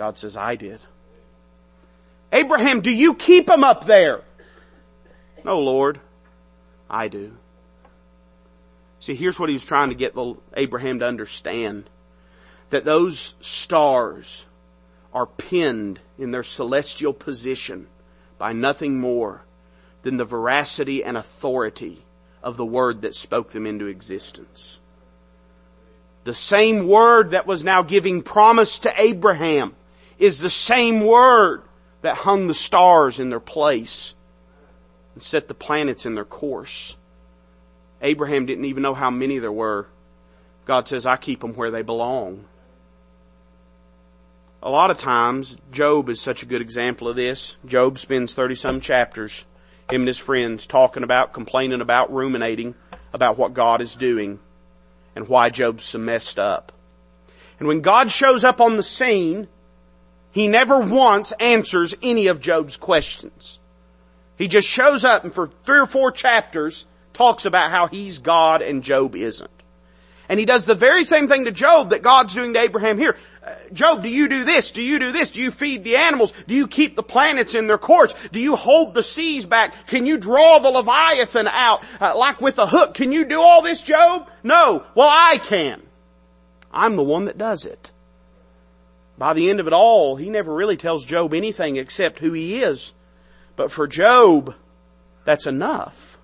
[0.00, 0.80] God says, I did.
[2.32, 4.22] Abraham, do you keep them up there?
[5.44, 6.00] No, Lord.
[6.88, 7.36] I do.
[8.98, 10.16] See, here's what he was trying to get
[10.54, 11.90] Abraham to understand.
[12.70, 14.46] That those stars
[15.12, 17.86] are pinned in their celestial position
[18.38, 19.44] by nothing more
[20.00, 22.06] than the veracity and authority
[22.42, 24.80] of the word that spoke them into existence.
[26.24, 29.74] The same word that was now giving promise to Abraham
[30.20, 31.62] is the same word
[32.02, 34.14] that hung the stars in their place
[35.14, 36.96] and set the planets in their course.
[38.02, 39.88] Abraham didn't even know how many there were.
[40.66, 42.44] God says, I keep them where they belong.
[44.62, 47.56] A lot of times, Job is such a good example of this.
[47.64, 49.46] Job spends 30 some chapters,
[49.90, 52.74] him and his friends, talking about, complaining about, ruminating
[53.14, 54.38] about what God is doing
[55.16, 56.72] and why Job's so messed up.
[57.58, 59.48] And when God shows up on the scene,
[60.32, 63.58] he never once answers any of Job's questions.
[64.36, 68.62] He just shows up and for three or four chapters talks about how he's God
[68.62, 69.50] and Job isn't.
[70.30, 73.16] And he does the very same thing to Job that God's doing to Abraham here.
[73.44, 74.70] Uh, Job, do you do this?
[74.70, 75.32] Do you do this?
[75.32, 76.32] Do you feed the animals?
[76.46, 78.14] Do you keep the planets in their course?
[78.28, 79.88] Do you hold the seas back?
[79.88, 82.94] Can you draw the Leviathan out uh, like with a hook?
[82.94, 84.30] Can you do all this, Job?
[84.44, 84.86] No.
[84.94, 85.82] Well, I can.
[86.72, 87.90] I'm the one that does it.
[89.20, 92.62] By the end of it all, he never really tells Job anything except who he
[92.62, 92.94] is.
[93.54, 94.54] But for Job,
[95.26, 96.18] that's enough.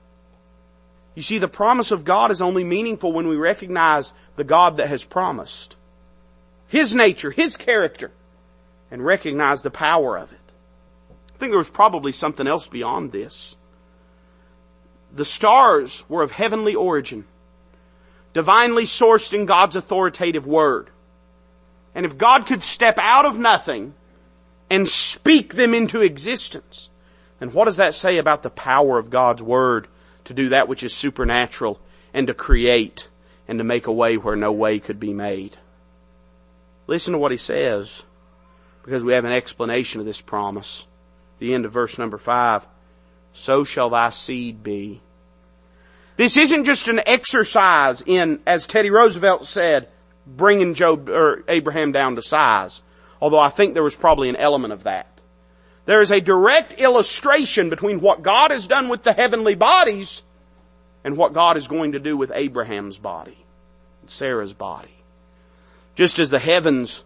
[1.15, 4.89] You see, the promise of God is only meaningful when we recognize the God that
[4.89, 5.77] has promised.
[6.69, 8.13] His nature, His character,
[8.91, 10.53] and recognize the power of it.
[11.35, 13.59] I think there was probably something else beyond this.
[15.13, 17.27] The stars were of heavenly origin,
[18.33, 20.89] divinely sourced in God's authoritative word.
[21.97, 23.95] And if God could step out of nothing
[24.69, 26.91] and speak them into existence,
[27.39, 29.89] then what does that say about the power of God's Word
[30.27, 31.81] to do that which is supernatural
[32.13, 33.09] and to create
[33.49, 35.57] and to make a way where no way could be made?
[36.87, 38.03] Listen to what he says
[38.83, 40.87] because we have an explanation of this promise.
[41.39, 42.67] The end of verse number five.
[43.33, 45.01] So shall thy seed be.
[46.19, 49.89] This isn't just an exercise in, as Teddy Roosevelt said,
[50.27, 52.83] bringing Job or Abraham down to size.
[53.21, 55.09] Although I think there was probably an element of that.
[55.87, 60.25] There is a direct illustration between what God has done with the heavenly bodies
[61.05, 63.37] and what God is going to do with Abraham's body,
[64.01, 64.91] and Sarah's body.
[65.95, 67.05] Just as the heavens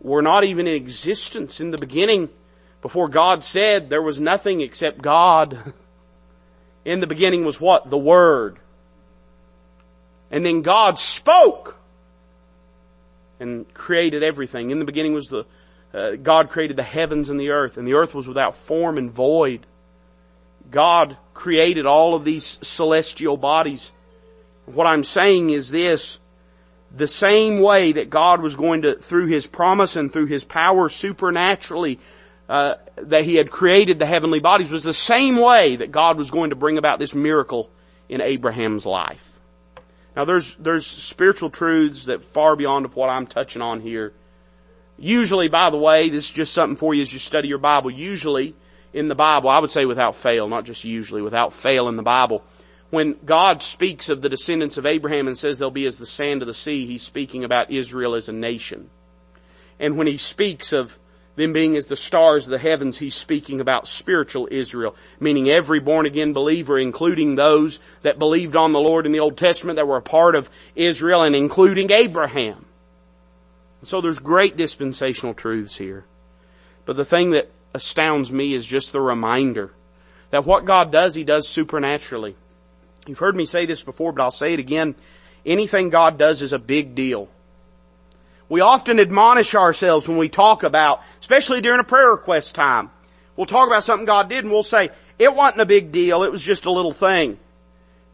[0.00, 2.30] were not even in existence in the beginning,
[2.80, 5.72] before God said there was nothing except God.
[6.84, 7.88] In the beginning was what?
[7.88, 8.58] The Word.
[10.30, 11.78] And then God spoke
[13.44, 14.70] and created everything.
[14.70, 15.44] In the beginning was the,
[15.92, 19.10] uh, God created the heavens and the earth, and the earth was without form and
[19.10, 19.66] void.
[20.70, 23.92] God created all of these celestial bodies.
[24.66, 26.18] What I'm saying is this,
[26.90, 30.88] the same way that God was going to, through His promise and through His power
[30.88, 31.98] supernaturally,
[32.48, 36.30] uh, that He had created the heavenly bodies was the same way that God was
[36.30, 37.70] going to bring about this miracle
[38.08, 39.33] in Abraham's life.
[40.16, 44.12] Now there's, there's spiritual truths that far beyond of what I'm touching on here.
[44.96, 47.90] Usually, by the way, this is just something for you as you study your Bible.
[47.90, 48.54] Usually,
[48.92, 52.02] in the Bible, I would say without fail, not just usually, without fail in the
[52.02, 52.44] Bible,
[52.90, 56.42] when God speaks of the descendants of Abraham and says they'll be as the sand
[56.42, 58.88] of the sea, He's speaking about Israel as a nation.
[59.80, 60.96] And when He speaks of
[61.36, 65.80] them being as the stars of the heavens, he's speaking about spiritual Israel, meaning every
[65.80, 69.88] born again believer, including those that believed on the Lord in the Old Testament that
[69.88, 72.66] were a part of Israel and including Abraham.
[73.82, 76.04] So there's great dispensational truths here.
[76.86, 79.72] But the thing that astounds me is just the reminder
[80.30, 82.36] that what God does, He does supernaturally.
[83.06, 84.94] You've heard me say this before, but I'll say it again.
[85.44, 87.28] Anything God does is a big deal.
[88.54, 92.88] We often admonish ourselves when we talk about, especially during a prayer request time.
[93.34, 96.30] We'll talk about something God did and we'll say, it wasn't a big deal, it
[96.30, 97.32] was just a little thing.
[97.32, 97.38] It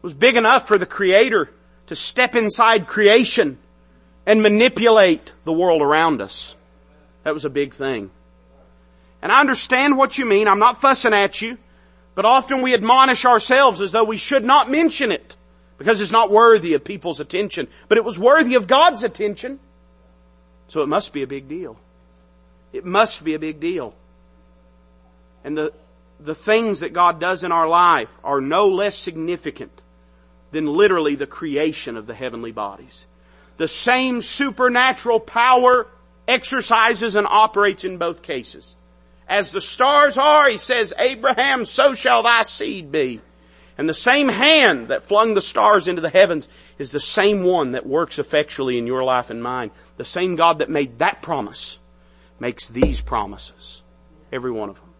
[0.01, 1.51] was big enough for the Creator
[1.85, 3.59] to step inside creation
[4.25, 6.55] and manipulate the world around us.
[7.21, 8.09] That was a big thing.
[9.21, 10.47] And I understand what you mean.
[10.47, 11.59] I'm not fussing at you.
[12.15, 15.37] But often we admonish ourselves as though we should not mention it
[15.77, 17.67] because it's not worthy of people's attention.
[17.87, 19.59] But it was worthy of God's attention.
[20.71, 21.75] So it must be a big deal.
[22.71, 23.93] It must be a big deal.
[25.43, 25.73] And the,
[26.17, 29.81] the things that God does in our life are no less significant
[30.51, 33.05] than literally the creation of the heavenly bodies.
[33.57, 35.87] The same supernatural power
[36.25, 38.77] exercises and operates in both cases.
[39.27, 43.19] As the stars are, he says, Abraham, so shall thy seed be.
[43.81, 47.71] And the same hand that flung the stars into the heavens is the same one
[47.71, 49.71] that works effectually in your life and mine.
[49.97, 51.79] The same God that made that promise
[52.39, 53.81] makes these promises.
[54.31, 54.91] Every one of them.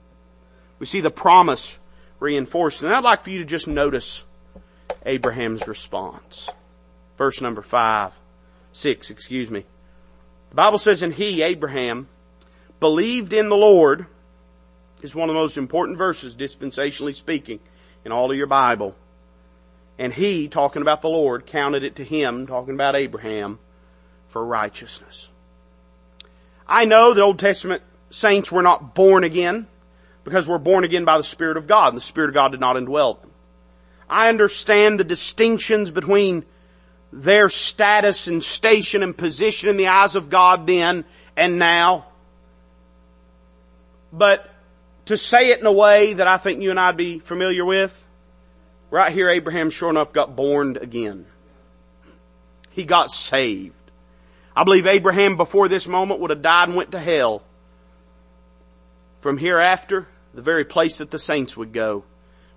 [0.80, 1.78] We see the promise
[2.20, 2.82] reinforced.
[2.82, 4.26] And I'd like for you to just notice
[5.06, 6.50] Abraham's response.
[7.20, 8.14] Verse number five,
[8.72, 9.64] six, excuse me.
[10.50, 12.08] The Bible says, and he, Abraham,
[12.80, 14.08] believed in the Lord
[15.04, 17.60] is one of the most important verses, dispensationally speaking,
[18.06, 18.96] in all of your Bible.
[19.98, 23.60] And he, talking about the Lord, counted it to him, talking about Abraham,
[24.30, 25.30] for righteousness.
[26.68, 29.68] I know that Old Testament saints were not born again
[30.24, 32.60] because we're born again by the Spirit of God and the Spirit of God did
[32.60, 33.32] not indwell them.
[34.10, 36.46] I understand the distinctions between
[37.14, 42.06] their status and station and position in the eyes of God then and now.
[44.14, 44.50] But
[45.12, 48.08] to say it in a way that I think you and I'd be familiar with,
[48.90, 51.26] right here Abraham sure enough got born again.
[52.70, 53.74] He got saved.
[54.56, 57.44] I believe Abraham before this moment would have died and went to hell.
[59.20, 62.06] From hereafter, the very place that the saints would go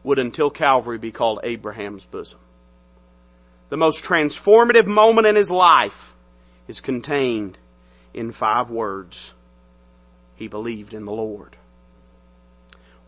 [0.05, 2.39] would until Calvary be called Abraham's bosom.
[3.69, 6.15] The most transformative moment in his life
[6.69, 7.59] is contained
[8.13, 9.35] in five words.
[10.37, 11.57] He believed in the Lord.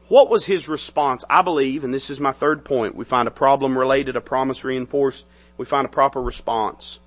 [0.09, 1.25] What was his response?
[1.29, 4.63] I believe, and this is my third point, we find a problem related, a promise
[4.63, 5.27] reinforced,
[5.57, 7.01] we find a proper response.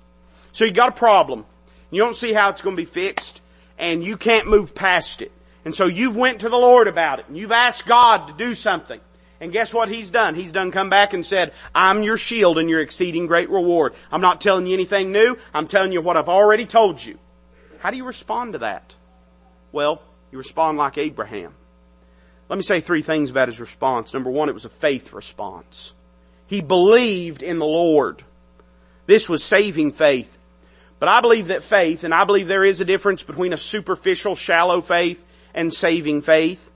[0.52, 1.46] So you got a problem.
[1.90, 3.40] You don't see how it's going to be fixed,
[3.78, 5.32] and you can't move past it.
[5.64, 8.54] And so you've went to the Lord about it, and you've asked God to do
[8.54, 9.00] something.
[9.40, 10.34] And guess what he's done?
[10.34, 13.94] He's done come back and said, I'm your shield and your exceeding great reward.
[14.12, 15.38] I'm not telling you anything new.
[15.54, 17.18] I'm telling you what I've already told you.
[17.78, 18.94] How do you respond to that?
[19.72, 21.54] Well, you respond like Abraham.
[22.50, 24.12] Let me say three things about his response.
[24.12, 25.94] Number one, it was a faith response.
[26.48, 28.24] He believed in the Lord.
[29.06, 30.36] This was saving faith.
[30.98, 34.34] But I believe that faith, and I believe there is a difference between a superficial,
[34.34, 35.24] shallow faith
[35.54, 36.72] and saving faith.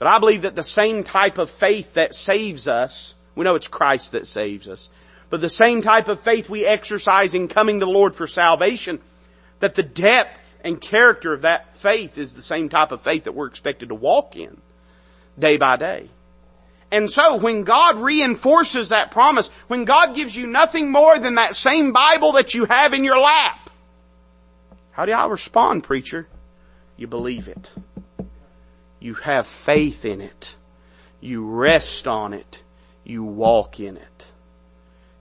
[0.00, 3.68] But I believe that the same type of faith that saves us, we know it's
[3.68, 4.90] Christ that saves us,
[5.30, 8.98] but the same type of faith we exercise in coming to the Lord for salvation,
[9.60, 13.36] that the depth and character of that faith is the same type of faith that
[13.36, 14.60] we're expected to walk in
[15.38, 16.08] day by day.
[16.90, 21.56] And so when God reinforces that promise, when God gives you nothing more than that
[21.56, 23.70] same Bible that you have in your lap,
[24.92, 26.26] how do I respond, preacher?
[26.96, 27.70] You believe it.
[29.00, 30.56] You have faith in it.
[31.20, 32.62] You rest on it.
[33.04, 34.26] You walk in it.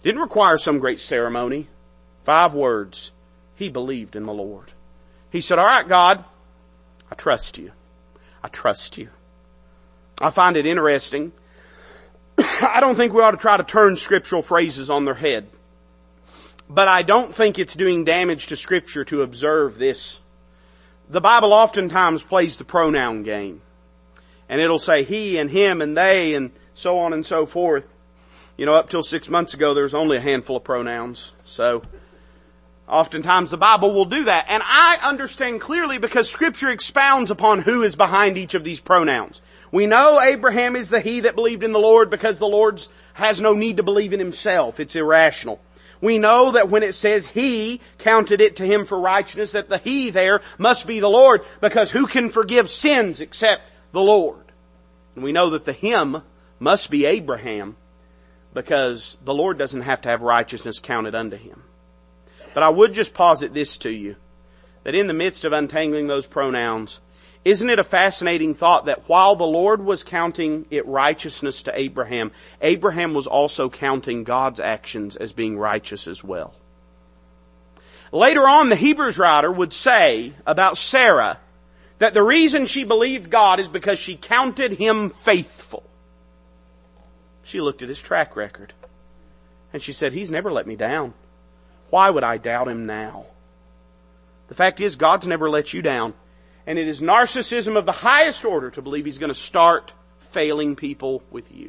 [0.04, 1.68] Didn't require some great ceremony.
[2.24, 3.12] Five words.
[3.56, 4.72] He believed in the Lord.
[5.30, 6.24] He said, alright God,
[7.12, 7.72] I trust you.
[8.44, 9.10] I trust you.
[10.22, 11.32] I find it interesting.
[12.62, 15.48] I don't think we ought to try to turn scriptural phrases on their head.
[16.70, 20.20] But I don't think it's doing damage to scripture to observe this.
[21.10, 23.62] The Bible oftentimes plays the pronoun game.
[24.50, 27.86] And it'll say he and him and they and so on and so forth.
[28.58, 31.34] You know, up till six months ago there was only a handful of pronouns.
[31.44, 31.84] So,
[32.88, 34.46] Oftentimes the Bible will do that.
[34.48, 39.42] And I understand clearly because scripture expounds upon who is behind each of these pronouns.
[39.72, 42.82] We know Abraham is the he that believed in the Lord because the Lord
[43.14, 44.80] has no need to believe in himself.
[44.80, 45.60] It's irrational.
[46.00, 49.80] We know that when it says he counted it to him for righteousness, that the
[49.80, 54.44] he there must be the Lord because who can forgive sins except the Lord?
[55.16, 56.22] And we know that the him
[56.60, 57.78] must be Abraham
[58.54, 61.64] because the Lord doesn't have to have righteousness counted unto him.
[62.56, 64.16] But I would just posit this to you,
[64.86, 67.02] that in the midst of untangling those pronouns,
[67.44, 72.32] isn't it a fascinating thought that while the Lord was counting it righteousness to Abraham,
[72.62, 76.56] Abraham was also counting God's actions as being righteous as well?
[78.14, 81.38] Later on, the Hebrews writer would say about Sarah
[82.00, 85.84] that the reason she believed God is because she counted him faithful.
[87.44, 88.74] She looked at his track record
[89.74, 91.14] and she said, he's never let me down.
[91.96, 93.24] Why would I doubt him now?
[94.50, 96.14] The fact is, God's never let you down.
[96.68, 100.76] And it is narcissism of the highest order to believe He's going to start failing
[100.76, 101.68] people with you.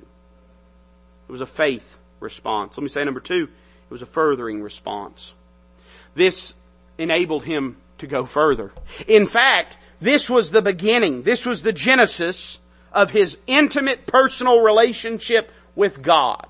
[1.29, 2.77] It was a faith response.
[2.77, 5.37] Let me say number two, it was a furthering response.
[6.17, 6.55] This
[6.99, 8.73] enabled him to go further.
[9.07, 12.59] In fact, this was the beginning, this was the genesis
[12.93, 16.49] of his intimate personal relationship with God.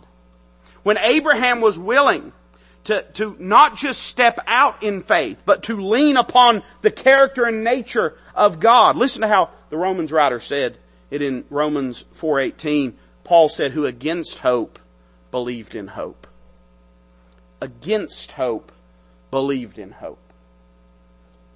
[0.83, 2.33] When Abraham was willing
[2.87, 7.65] to, to not just step out in faith, but to lean upon the character and
[7.65, 8.97] nature of God.
[8.97, 10.79] Listen to how the Romans writer said
[11.11, 12.95] it in Romans 4.18.
[13.25, 14.79] Paul said, who against hope
[15.33, 16.29] believed in hope.
[17.61, 18.71] Against hope
[19.33, 20.21] believed in hope.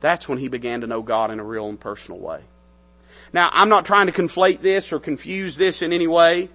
[0.01, 2.41] That's when he began to know God in a real and personal way.
[3.33, 6.49] Now, I'm not trying to conflate this or confuse this in any way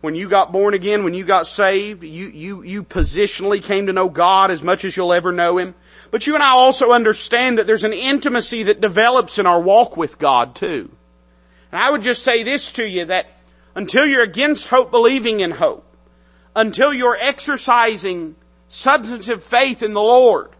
[0.00, 3.92] when you got born again, when you got saved, you, you, you positionally came to
[3.92, 5.74] know God as much as you'll ever know Him.
[6.10, 9.96] But you and I also understand that there's an intimacy that develops in our walk
[9.96, 10.90] with God too.
[11.70, 13.26] And I would just say this to you that
[13.74, 15.86] until you're against hope believing in hope,
[16.56, 18.36] until you're exercising
[18.68, 20.50] substantive faith in the Lord,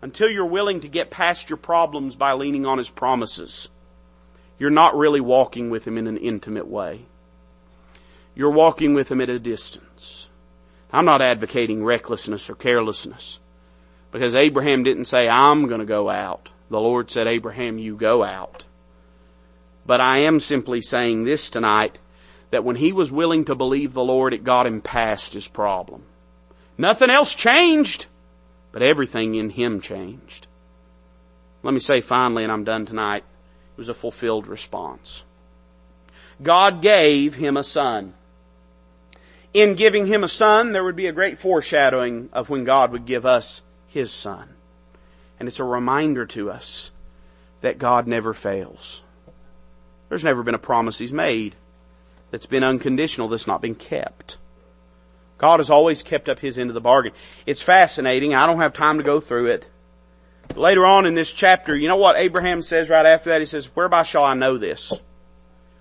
[0.00, 3.68] until you're willing to get past your problems by leaning on His promises,
[4.60, 7.06] you're not really walking with Him in an intimate way
[8.36, 10.28] you're walking with him at a distance.
[10.92, 13.40] I'm not advocating recklessness or carelessness
[14.12, 16.50] because Abraham didn't say, I'm going to go out.
[16.70, 18.64] The Lord said, Abraham, you go out.
[19.86, 21.98] But I am simply saying this tonight
[22.50, 26.02] that when he was willing to believe the Lord, it got him past his problem.
[26.76, 28.06] Nothing else changed,
[28.70, 30.46] but everything in him changed.
[31.62, 35.24] Let me say finally, and I'm done tonight, it was a fulfilled response.
[36.42, 38.12] God gave him a son
[39.52, 43.06] in giving him a son, there would be a great foreshadowing of when God would
[43.06, 44.50] give us his son.
[45.38, 46.90] And it's a reminder to us
[47.60, 49.02] that God never fails.
[50.08, 51.56] There's never been a promise he's made
[52.30, 54.38] that's been unconditional, that's not been kept.
[55.38, 57.12] God has always kept up his end of the bargain.
[57.44, 58.34] It's fascinating.
[58.34, 59.68] I don't have time to go through it.
[60.48, 63.40] But later on in this chapter, you know what Abraham says right after that?
[63.40, 64.92] He says, whereby shall I know this?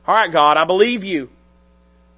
[0.08, 1.30] Alright God, I believe you.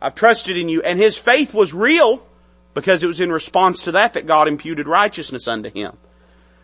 [0.02, 0.82] I've trusted in you.
[0.82, 2.26] And his faith was real
[2.74, 5.98] because it was in response to that that God imputed righteousness unto him.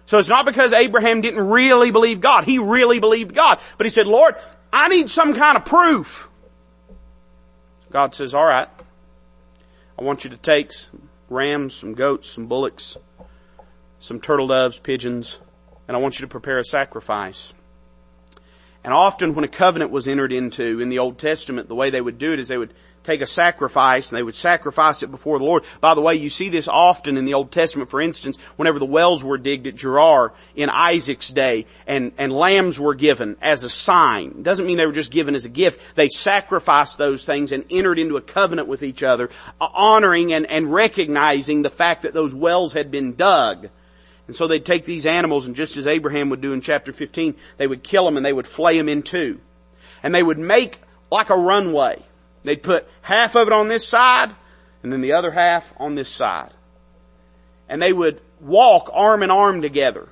[0.06, 2.44] So it's not because Abraham didn't really believe God.
[2.44, 3.60] He really believed God.
[3.78, 4.36] But he said, Lord,
[4.72, 6.30] I need some kind of proof.
[7.90, 8.68] God says, alright,
[9.98, 12.98] I want you to take some rams, some goats, some bullocks,
[14.00, 15.40] some turtle doves, pigeons,
[15.88, 17.54] and I want you to prepare a sacrifice.
[18.84, 22.02] And often when a covenant was entered into in the Old Testament, the way they
[22.02, 22.74] would do it is they would
[23.04, 25.64] take a sacrifice and they would sacrifice it before the Lord.
[25.82, 28.86] By the way, you see this often in the Old Testament, for instance, whenever the
[28.86, 33.70] wells were digged at Gerar in Isaac's day and, and lambs were given as a
[33.70, 34.36] sign.
[34.38, 35.96] It doesn't mean they were just given as a gift.
[35.96, 39.30] They sacrificed those things and entered into a covenant with each other,
[39.60, 43.70] uh, honoring and, and recognizing the fact that those wells had been dug.
[44.28, 47.36] And so they'd take these animals and just as Abraham would do in chapter 15,
[47.58, 49.42] they would kill them and they would flay them in two.
[50.02, 50.80] And they would make
[51.12, 52.02] like a runway
[52.44, 54.36] They'd put half of it on this side
[54.84, 56.52] and then the other half on this side.
[57.70, 60.10] And they would walk arm in arm together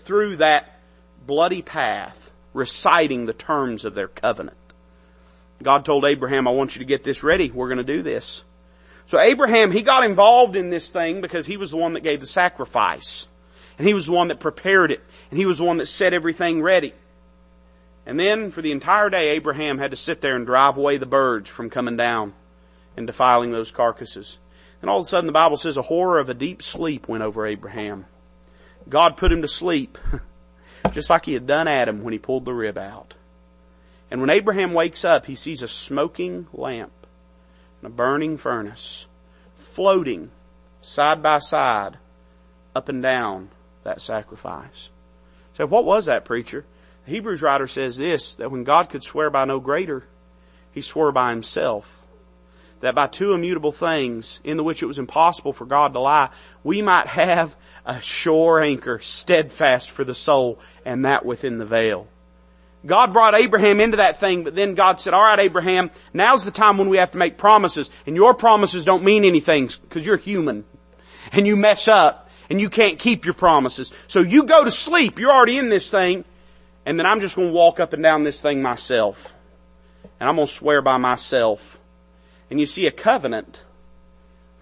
[0.00, 0.80] through that
[1.26, 4.56] bloody path, reciting the terms of their covenant.
[5.62, 7.50] God told Abraham, I want you to get this ready.
[7.50, 8.44] We're going to do this.
[9.06, 12.20] So Abraham, he got involved in this thing because he was the one that gave
[12.20, 13.26] the sacrifice.
[13.78, 15.00] And he was the one that prepared it.
[15.30, 16.92] And he was the one that set everything ready.
[18.08, 21.04] And then for the entire day, Abraham had to sit there and drive away the
[21.04, 22.32] birds from coming down
[22.96, 24.38] and defiling those carcasses.
[24.80, 27.22] And all of a sudden the Bible says a horror of a deep sleep went
[27.22, 28.06] over Abraham.
[28.88, 29.98] God put him to sleep,
[30.92, 33.14] just like he had done Adam when he pulled the rib out.
[34.10, 37.06] And when Abraham wakes up, he sees a smoking lamp
[37.82, 39.04] and a burning furnace
[39.54, 40.30] floating
[40.80, 41.98] side by side
[42.74, 43.50] up and down
[43.84, 44.88] that sacrifice.
[45.52, 46.64] So what was that preacher?
[47.08, 50.04] Hebrews writer says this, that when God could swear by no greater,
[50.72, 52.06] He swore by Himself.
[52.80, 56.30] That by two immutable things, in the which it was impossible for God to lie,
[56.62, 62.06] we might have a sure anchor, steadfast for the soul, and that within the veil.
[62.86, 66.78] God brought Abraham into that thing, but then God said, alright Abraham, now's the time
[66.78, 70.64] when we have to make promises, and your promises don't mean anything, because you're human.
[71.32, 73.92] And you mess up, and you can't keep your promises.
[74.06, 76.24] So you go to sleep, you're already in this thing,
[76.88, 79.36] and then I'm just going to walk up and down this thing myself.
[80.18, 81.78] And I'm going to swear by myself.
[82.50, 83.62] And you see a covenant,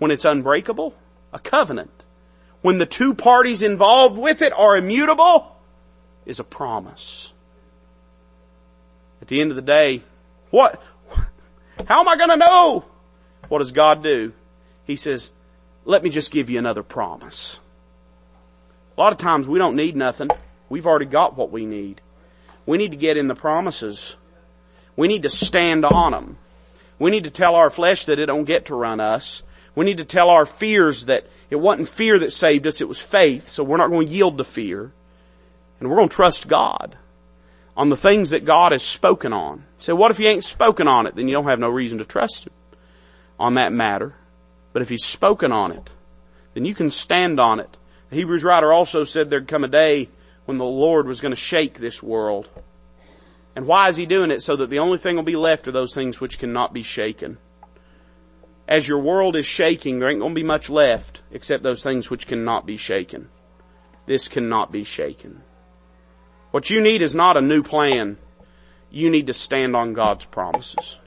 [0.00, 0.92] when it's unbreakable,
[1.32, 2.04] a covenant,
[2.62, 5.56] when the two parties involved with it are immutable,
[6.24, 7.32] is a promise.
[9.22, 10.02] At the end of the day,
[10.50, 10.82] what,
[11.86, 12.84] how am I gonna know?
[13.46, 14.32] What does God do?
[14.84, 15.30] He says,
[15.84, 17.60] let me just give you another promise.
[18.96, 20.28] A lot of times we don't need nothing.
[20.68, 22.00] We've already got what we need.
[22.66, 24.16] We need to get in the promises.
[24.96, 26.38] We need to stand on them.
[26.98, 29.42] We need to tell our flesh that it don't get to run us.
[29.74, 33.00] We need to tell our fears that it wasn't fear that saved us, it was
[33.00, 34.90] faith, so we're not going to yield to fear.
[35.78, 36.96] And we're going to trust God
[37.76, 39.64] on the things that God has spoken on.
[39.78, 41.14] So what if He ain't spoken on it?
[41.14, 42.52] Then you don't have no reason to trust Him
[43.38, 44.14] on that matter.
[44.72, 45.90] But if He's spoken on it,
[46.54, 47.76] then you can stand on it.
[48.08, 50.08] The Hebrews writer also said there'd come a day
[50.46, 52.48] when the Lord was going to shake this world.
[53.54, 54.42] And why is He doing it?
[54.42, 57.38] So that the only thing will be left are those things which cannot be shaken.
[58.68, 62.10] As your world is shaking, there ain't going to be much left except those things
[62.10, 63.28] which cannot be shaken.
[64.06, 65.42] This cannot be shaken.
[66.50, 68.18] What you need is not a new plan.
[68.90, 70.94] You need to stand on God's promises.